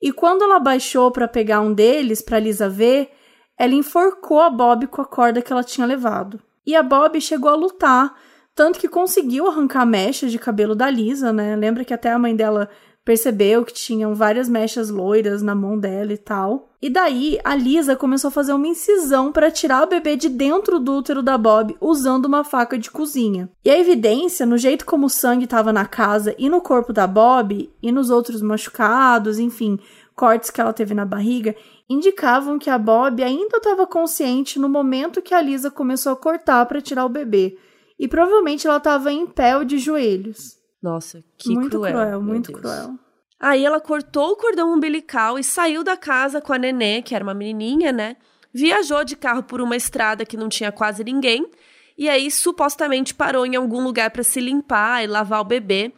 [0.02, 3.12] E quando ela baixou para pegar um deles, para Lisa ver,
[3.58, 6.40] ela enforcou a Bob com a corda que ela tinha levado.
[6.66, 8.16] E a Bob chegou a lutar,
[8.56, 11.56] tanto que conseguiu arrancar mechas de cabelo da Lisa, né?
[11.56, 12.70] Lembra que até a mãe dela
[13.04, 16.70] percebeu que tinham várias mechas loiras na mão dela e tal.
[16.82, 20.80] E daí a Lisa começou a fazer uma incisão para tirar o bebê de dentro
[20.80, 23.50] do útero da Bob usando uma faca de cozinha.
[23.66, 27.06] E a evidência, no jeito como o sangue estava na casa e no corpo da
[27.06, 29.78] Bob e nos outros machucados, enfim,
[30.16, 31.56] cortes que ela teve na barriga,
[31.90, 36.66] indicavam que a Bob ainda estava consciente no momento que a Lisa começou a cortar
[36.66, 37.58] para tirar o bebê.
[37.98, 40.59] E provavelmente ela estava em pé ou de joelhos.
[40.82, 41.94] Nossa, que muito cruel.
[41.94, 42.62] cruel muito Deus.
[42.62, 42.96] cruel.
[43.40, 47.24] Aí ela cortou o cordão umbilical e saiu da casa com a nenê, que era
[47.24, 48.18] uma menininha, né?
[48.54, 51.50] Viajou de carro por uma estrada que não tinha quase ninguém.
[51.98, 55.94] E aí, supostamente, parou em algum lugar para se limpar e lavar o bebê.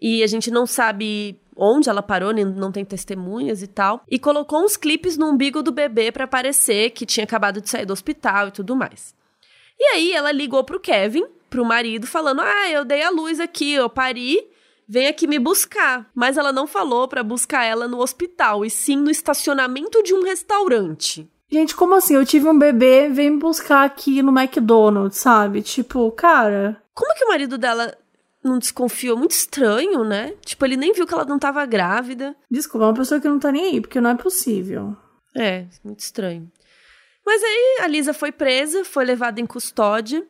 [0.00, 4.02] E a gente não sabe onde ela parou, não tem testemunhas e tal.
[4.10, 7.86] E colocou uns clipes no umbigo do bebê para parecer que tinha acabado de sair
[7.86, 9.14] do hospital e tudo mais.
[9.78, 11.24] E aí ela ligou pro Kevin,
[11.54, 14.44] pro marido, falando: Ah, eu dei a luz aqui, eu pari,
[14.88, 16.10] vem aqui me buscar.
[16.12, 20.24] Mas ela não falou para buscar ela no hospital, e sim no estacionamento de um
[20.24, 21.30] restaurante.
[21.48, 22.16] Gente, como assim?
[22.16, 25.62] Eu tive um bebê, vem me buscar aqui no McDonald's, sabe?
[25.62, 26.82] Tipo, cara.
[26.92, 27.96] Como que o marido dela
[28.42, 29.16] não desconfiou?
[29.16, 30.34] Muito estranho, né?
[30.44, 32.34] Tipo, ele nem viu que ela não tava grávida.
[32.50, 34.96] Desculpa, é uma pessoa que não tá nem aí, porque não é possível.
[35.36, 36.50] É, muito estranho.
[37.24, 40.26] Mas aí a Lisa foi presa, foi levada em custódia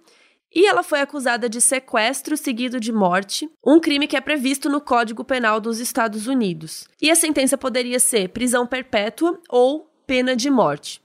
[0.55, 4.81] e ela foi acusada de sequestro seguido de morte, um crime que é previsto no
[4.81, 6.89] Código Penal dos Estados Unidos.
[7.03, 11.03] E a sentença poderia ser prisão perpétua ou pena de morte.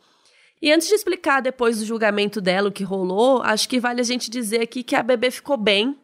[0.61, 4.03] E antes de explicar depois do julgamento dela o que rolou, acho que vale a
[4.03, 5.97] gente dizer aqui que a bebê ficou bem,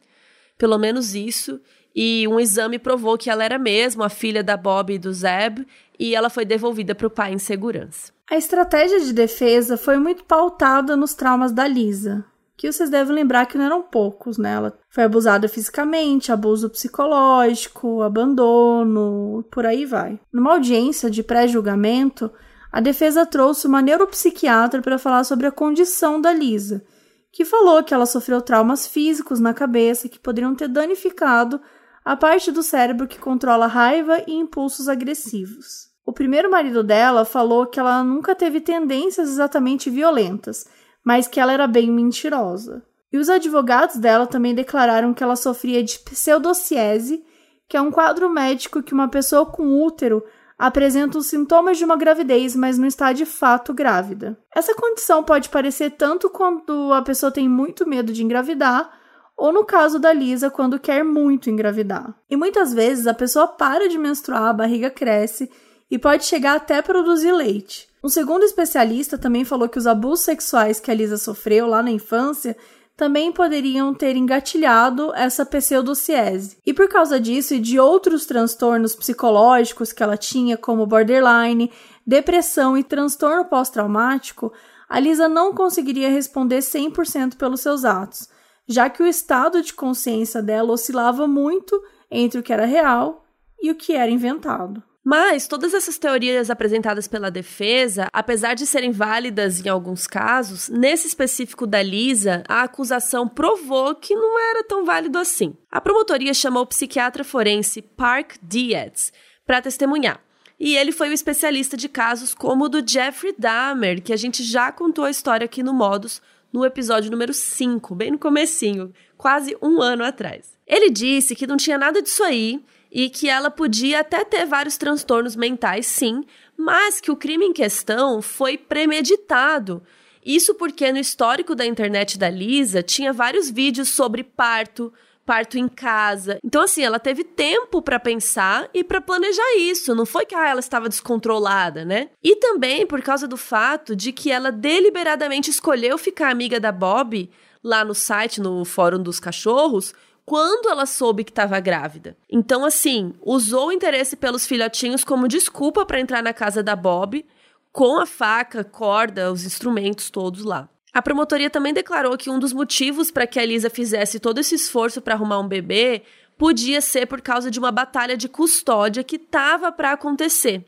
[0.58, 1.60] pelo menos isso,
[1.94, 5.66] e um exame provou que ela era mesmo a filha da Bob e do Zeb,
[6.00, 8.12] e ela foi devolvida para o pai em segurança.
[8.30, 12.26] A estratégia de defesa foi muito pautada nos traumas da Lisa,
[12.58, 14.54] que vocês devem lembrar que não eram poucos, né?
[14.54, 20.20] Ela foi abusada fisicamente, abuso psicológico, abandono, por aí vai.
[20.32, 22.32] Numa audiência de pré-julgamento,
[22.72, 26.84] a defesa trouxe uma neuropsiquiatra para falar sobre a condição da Lisa,
[27.32, 31.62] que falou que ela sofreu traumas físicos na cabeça que poderiam ter danificado
[32.04, 35.90] a parte do cérebro que controla raiva e impulsos agressivos.
[36.06, 40.66] O primeiro marido dela falou que ela nunca teve tendências exatamente violentas
[41.06, 42.84] mas que ela era bem mentirosa.
[43.14, 47.24] E os advogados dela também declararam que ela sofria de pseudociese,
[47.70, 50.24] que é um quadro médico que uma pessoa com útero
[50.58, 54.38] apresenta os sintomas de uma gravidez, mas não está de fato grávida.
[54.54, 58.90] Essa condição pode parecer tanto quando a pessoa tem muito medo de engravidar,
[59.38, 62.16] ou no caso da Lisa, quando quer muito engravidar.
[62.30, 65.52] E muitas vezes a pessoa para de menstruar, a barriga cresce
[65.92, 67.88] e pode chegar até produzir leite.
[68.06, 71.90] Um segundo especialista também falou que os abusos sexuais que a Lisa sofreu lá na
[71.90, 72.56] infância
[72.96, 76.56] também poderiam ter engatilhado essa pseudociese.
[76.64, 81.72] E por causa disso e de outros transtornos psicológicos que ela tinha, como borderline,
[82.06, 84.54] depressão e transtorno pós-traumático,
[84.88, 88.30] a Lisa não conseguiria responder 100% pelos seus atos,
[88.68, 91.82] já que o estado de consciência dela oscilava muito
[92.12, 93.26] entre o que era real
[93.60, 94.84] e o que era inventado.
[95.06, 101.06] Mas todas essas teorias apresentadas pela defesa, apesar de serem válidas em alguns casos, nesse
[101.06, 105.56] específico da Lisa, a acusação provou que não era tão válido assim.
[105.70, 109.14] A promotoria chamou o psiquiatra forense Park Dietz
[109.46, 110.20] para testemunhar.
[110.60, 114.42] E ele foi o especialista de casos como o do Jeffrey Dahmer, que a gente
[114.42, 116.20] já contou a história aqui no Modus
[116.52, 120.58] no episódio número 5, bem no comecinho, quase um ano atrás.
[120.66, 122.64] Ele disse que não tinha nada disso aí,
[122.96, 126.24] e que ela podia até ter vários transtornos mentais, sim,
[126.58, 129.84] mas que o crime em questão foi premeditado.
[130.26, 134.94] Isso porque no histórico da internet da Lisa tinha vários vídeos sobre parto,
[135.26, 136.40] parto em casa.
[136.42, 140.48] Então assim, ela teve tempo para pensar e para planejar isso, não foi que ah,
[140.48, 142.08] ela estava descontrolada, né?
[142.24, 147.30] E também por causa do fato de que ela deliberadamente escolheu ficar amiga da Bob
[147.62, 149.94] lá no site, no Fórum dos Cachorros,
[150.26, 152.18] quando ela soube que estava grávida.
[152.30, 157.24] Então, assim, usou o interesse pelos filhotinhos como desculpa para entrar na casa da Bob,
[157.72, 160.68] com a faca, corda, os instrumentos todos lá.
[160.92, 164.56] A promotoria também declarou que um dos motivos para que a Elisa fizesse todo esse
[164.56, 166.04] esforço para arrumar um bebê
[166.38, 170.66] podia ser por causa de uma batalha de custódia que estava para acontecer.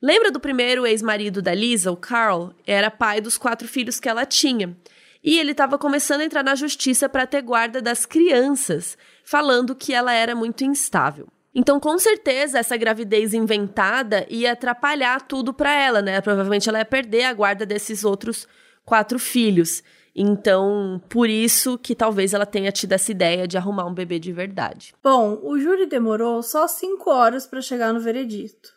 [0.00, 2.52] Lembra do primeiro ex-marido da Lisa, o Carl?
[2.64, 4.76] Era pai dos quatro filhos que ela tinha
[5.22, 9.92] e ele estava começando a entrar na justiça para ter guarda das crianças, falando que
[9.92, 11.28] ela era muito instável.
[11.54, 16.20] Então, com certeza, essa gravidez inventada ia atrapalhar tudo para ela, né?
[16.20, 18.46] Provavelmente ela ia perder a guarda desses outros
[18.84, 19.82] quatro filhos.
[20.14, 24.32] Então, por isso que talvez ela tenha tido essa ideia de arrumar um bebê de
[24.32, 24.94] verdade.
[25.02, 28.72] Bom, o júri demorou só cinco horas para chegar no veredito.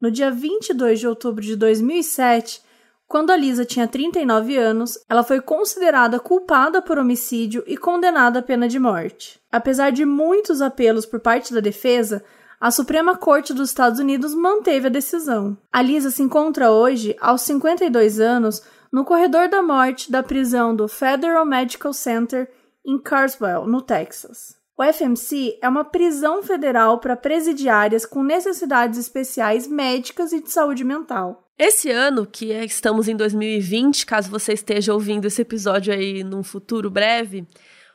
[0.00, 2.62] No dia 22 de outubro de 2007,
[3.10, 8.42] quando a Lisa tinha 39 anos, ela foi considerada culpada por homicídio e condenada à
[8.42, 9.40] pena de morte.
[9.50, 12.22] Apesar de muitos apelos por parte da defesa,
[12.60, 15.58] a Suprema Corte dos Estados Unidos manteve a decisão.
[15.72, 20.86] A Lisa se encontra hoje, aos 52 anos, no corredor da morte da prisão do
[20.86, 22.48] Federal Medical Center
[22.86, 24.59] em Carswell, no Texas.
[24.80, 30.84] O FMC é uma prisão federal para presidiárias com necessidades especiais médicas e de saúde
[30.84, 31.46] mental.
[31.58, 36.42] Esse ano, que é, estamos em 2020, caso você esteja ouvindo esse episódio aí num
[36.42, 37.46] futuro breve,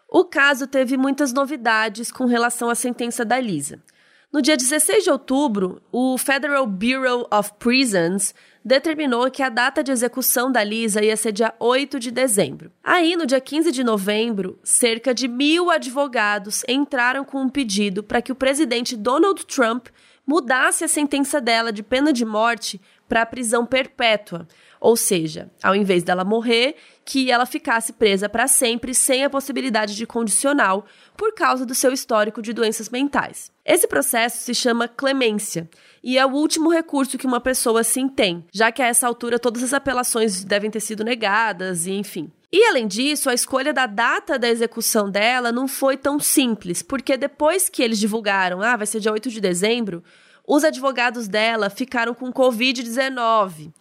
[0.07, 3.81] o caso teve muitas novidades com relação à sentença da Lisa.
[4.31, 9.91] No dia 16 de outubro, o Federal Bureau of Prisons determinou que a data de
[9.91, 12.71] execução da Lisa ia ser dia 8 de dezembro.
[12.83, 18.21] Aí, no dia 15 de novembro, cerca de mil advogados entraram com um pedido para
[18.21, 19.87] que o presidente Donald Trump
[20.25, 24.47] mudasse a sentença dela de pena de morte para prisão perpétua.
[24.85, 29.95] Ou seja, ao invés dela morrer, que ela ficasse presa para sempre sem a possibilidade
[29.95, 30.85] de condicional
[31.17, 33.51] por causa do seu histórico de doenças mentais.
[33.65, 35.67] Esse processo se chama clemência
[36.03, 39.39] e é o último recurso que uma pessoa assim tem, já que a essa altura
[39.39, 42.31] todas as apelações devem ter sido negadas e enfim.
[42.53, 47.17] E além disso, a escolha da data da execução dela não foi tão simples, porque
[47.17, 50.03] depois que eles divulgaram, ah, vai ser dia 8 de dezembro,
[50.47, 53.73] os advogados dela ficaram com Covid-19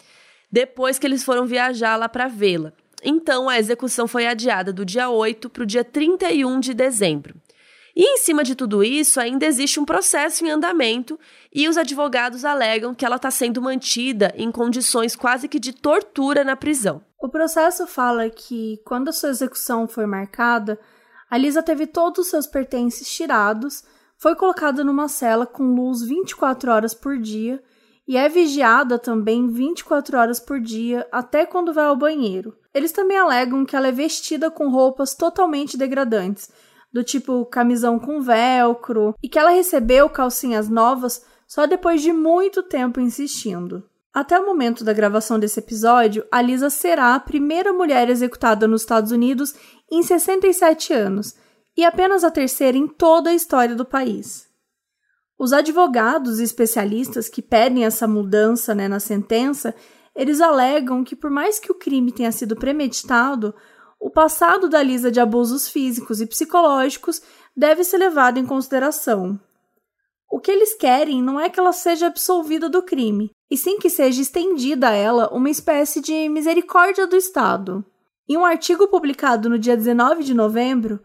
[0.55, 2.71] depois que eles foram viajar lá para vê-la.
[3.03, 7.35] Então a execução foi adiada do dia 8 para o dia 31 de dezembro.
[7.93, 11.19] E em cima de tudo isso, ainda existe um processo em andamento
[11.53, 16.41] e os advogados alegam que ela está sendo mantida em condições quase que de tortura
[16.45, 17.01] na prisão.
[17.21, 20.79] O processo fala que, quando a sua execução foi marcada,
[21.29, 23.83] a Lisa teve todos os seus pertences tirados,
[24.17, 27.61] foi colocada numa cela com luz 24 horas por dia
[28.07, 32.55] e é vigiada também 24 horas por dia até quando vai ao banheiro.
[32.73, 36.51] Eles também alegam que ela é vestida com roupas totalmente degradantes,
[36.93, 42.63] do tipo camisão com velcro, e que ela recebeu calcinhas novas só depois de muito
[42.63, 43.83] tempo insistindo.
[44.13, 48.81] Até o momento da gravação desse episódio, a Lisa será a primeira mulher executada nos
[48.81, 49.53] Estados Unidos
[49.91, 51.35] em 67 anos
[51.75, 54.44] e apenas a terceira em toda a história do país.
[55.37, 59.75] Os advogados e especialistas que pedem essa mudança né, na sentença,
[60.15, 63.53] eles alegam que por mais que o crime tenha sido premeditado,
[63.99, 67.21] o passado da Lisa de abusos físicos e psicológicos
[67.55, 69.39] deve ser levado em consideração.
[70.31, 73.89] O que eles querem não é que ela seja absolvida do crime, e sim que
[73.89, 77.85] seja estendida a ela uma espécie de misericórdia do Estado.
[78.27, 80.99] Em um artigo publicado no dia 19 de novembro,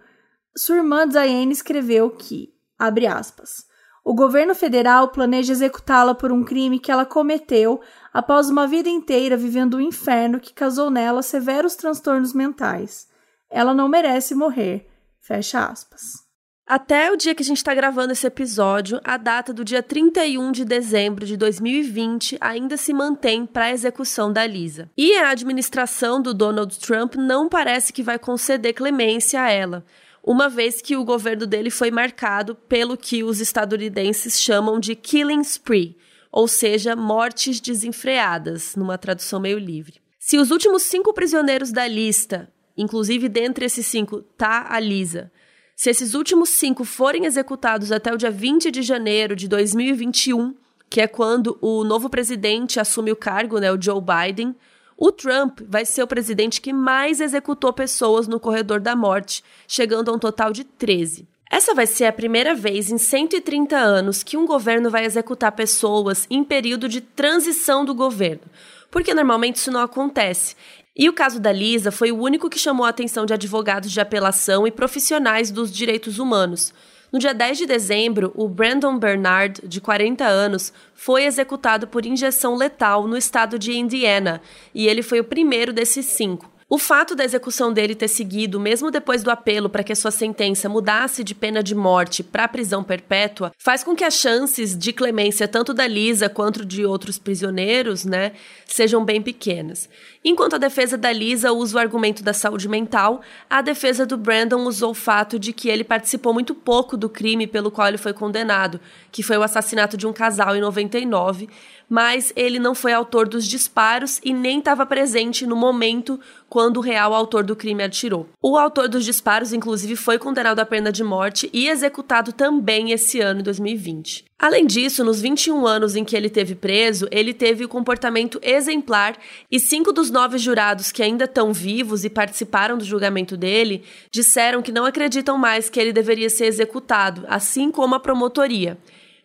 [0.57, 3.70] sua irmã Diane escreveu que, abre aspas,
[4.05, 7.81] o governo federal planeja executá-la por um crime que ela cometeu
[8.13, 13.07] após uma vida inteira vivendo o um inferno que causou nela severos transtornos mentais.
[13.51, 14.89] Ela não merece morrer.
[15.21, 16.29] Fecha aspas.
[16.67, 20.53] Até o dia que a gente está gravando esse episódio, a data do dia 31
[20.53, 24.89] de dezembro de 2020 ainda se mantém para a execução da Lisa.
[24.97, 29.85] E a administração do Donald Trump não parece que vai conceder clemência a ela
[30.23, 35.41] uma vez que o governo dele foi marcado pelo que os estadunidenses chamam de killing
[35.41, 35.97] spree,
[36.31, 40.01] ou seja, mortes desenfreadas, numa tradução meio livre.
[40.19, 45.33] Se os últimos cinco prisioneiros da lista, inclusive dentre esses cinco tá a Lisa,
[45.75, 50.55] se esses últimos cinco forem executados até o dia 20 de janeiro de 2021,
[50.91, 54.55] que é quando o novo presidente assume o cargo, né, o Joe Biden,
[55.01, 60.11] o Trump vai ser o presidente que mais executou pessoas no corredor da morte, chegando
[60.11, 61.27] a um total de 13.
[61.51, 66.27] Essa vai ser a primeira vez em 130 anos que um governo vai executar pessoas
[66.29, 68.43] em período de transição do governo,
[68.91, 70.55] porque normalmente isso não acontece.
[70.95, 74.01] E o caso da Lisa foi o único que chamou a atenção de advogados de
[74.03, 76.75] apelação e profissionais dos direitos humanos.
[77.13, 82.55] No dia 10 de dezembro, o Brandon Bernard, de 40 anos, foi executado por injeção
[82.55, 84.41] letal no estado de Indiana,
[84.73, 86.51] e ele foi o primeiro desses cinco.
[86.73, 90.69] O fato da execução dele ter seguido, mesmo depois do apelo para que sua sentença
[90.69, 95.49] mudasse de pena de morte para prisão perpétua, faz com que as chances de clemência
[95.49, 98.35] tanto da Lisa quanto de outros prisioneiros, né,
[98.65, 99.89] sejam bem pequenas.
[100.23, 104.67] Enquanto a defesa da Lisa usa o argumento da saúde mental, a defesa do Brandon
[104.67, 108.13] usou o fato de que ele participou muito pouco do crime pelo qual ele foi
[108.13, 108.79] condenado,
[109.11, 111.49] que foi o assassinato de um casal em 99,
[111.89, 116.83] mas ele não foi autor dos disparos e nem estava presente no momento quando o
[116.83, 118.29] real autor do crime atirou.
[118.43, 123.21] O autor dos disparos, inclusive, foi condenado à pena de morte e executado também esse
[123.21, 124.30] ano, em 2020.
[124.41, 129.19] Além disso, nos 21 anos em que ele teve preso, ele teve o comportamento exemplar
[129.51, 134.63] e cinco dos nove jurados que ainda estão vivos e participaram do julgamento dele disseram
[134.63, 138.79] que não acreditam mais que ele deveria ser executado, assim como a promotoria.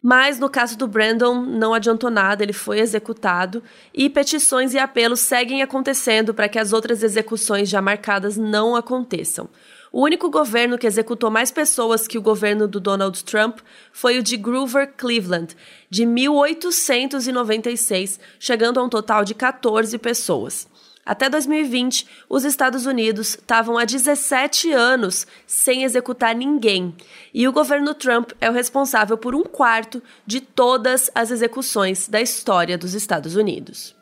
[0.04, 3.64] Mas no caso do Brandon não adiantou nada, ele foi executado
[3.94, 9.48] e petições e apelos seguem acontecendo para que as outras execuções já marcadas não aconteçam.
[9.96, 13.60] O único governo que executou mais pessoas que o governo do Donald Trump
[13.94, 15.56] foi o de Grover Cleveland,
[15.90, 20.68] de 1896, chegando a um total de 14 pessoas.
[21.06, 26.94] Até 2020, os Estados Unidos estavam há 17 anos sem executar ninguém,
[27.34, 32.20] e o governo Trump é o responsável por um quarto de todas as execuções da
[32.20, 33.96] história dos Estados Unidos.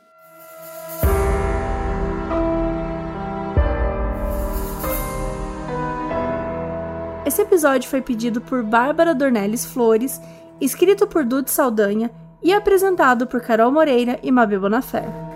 [7.25, 10.21] Esse episódio foi pedido por Bárbara Dornelles Flores,
[10.59, 12.11] escrito por Dude Saldanha
[12.41, 15.32] e apresentado por Carol Moreira e Mabel Bonafé.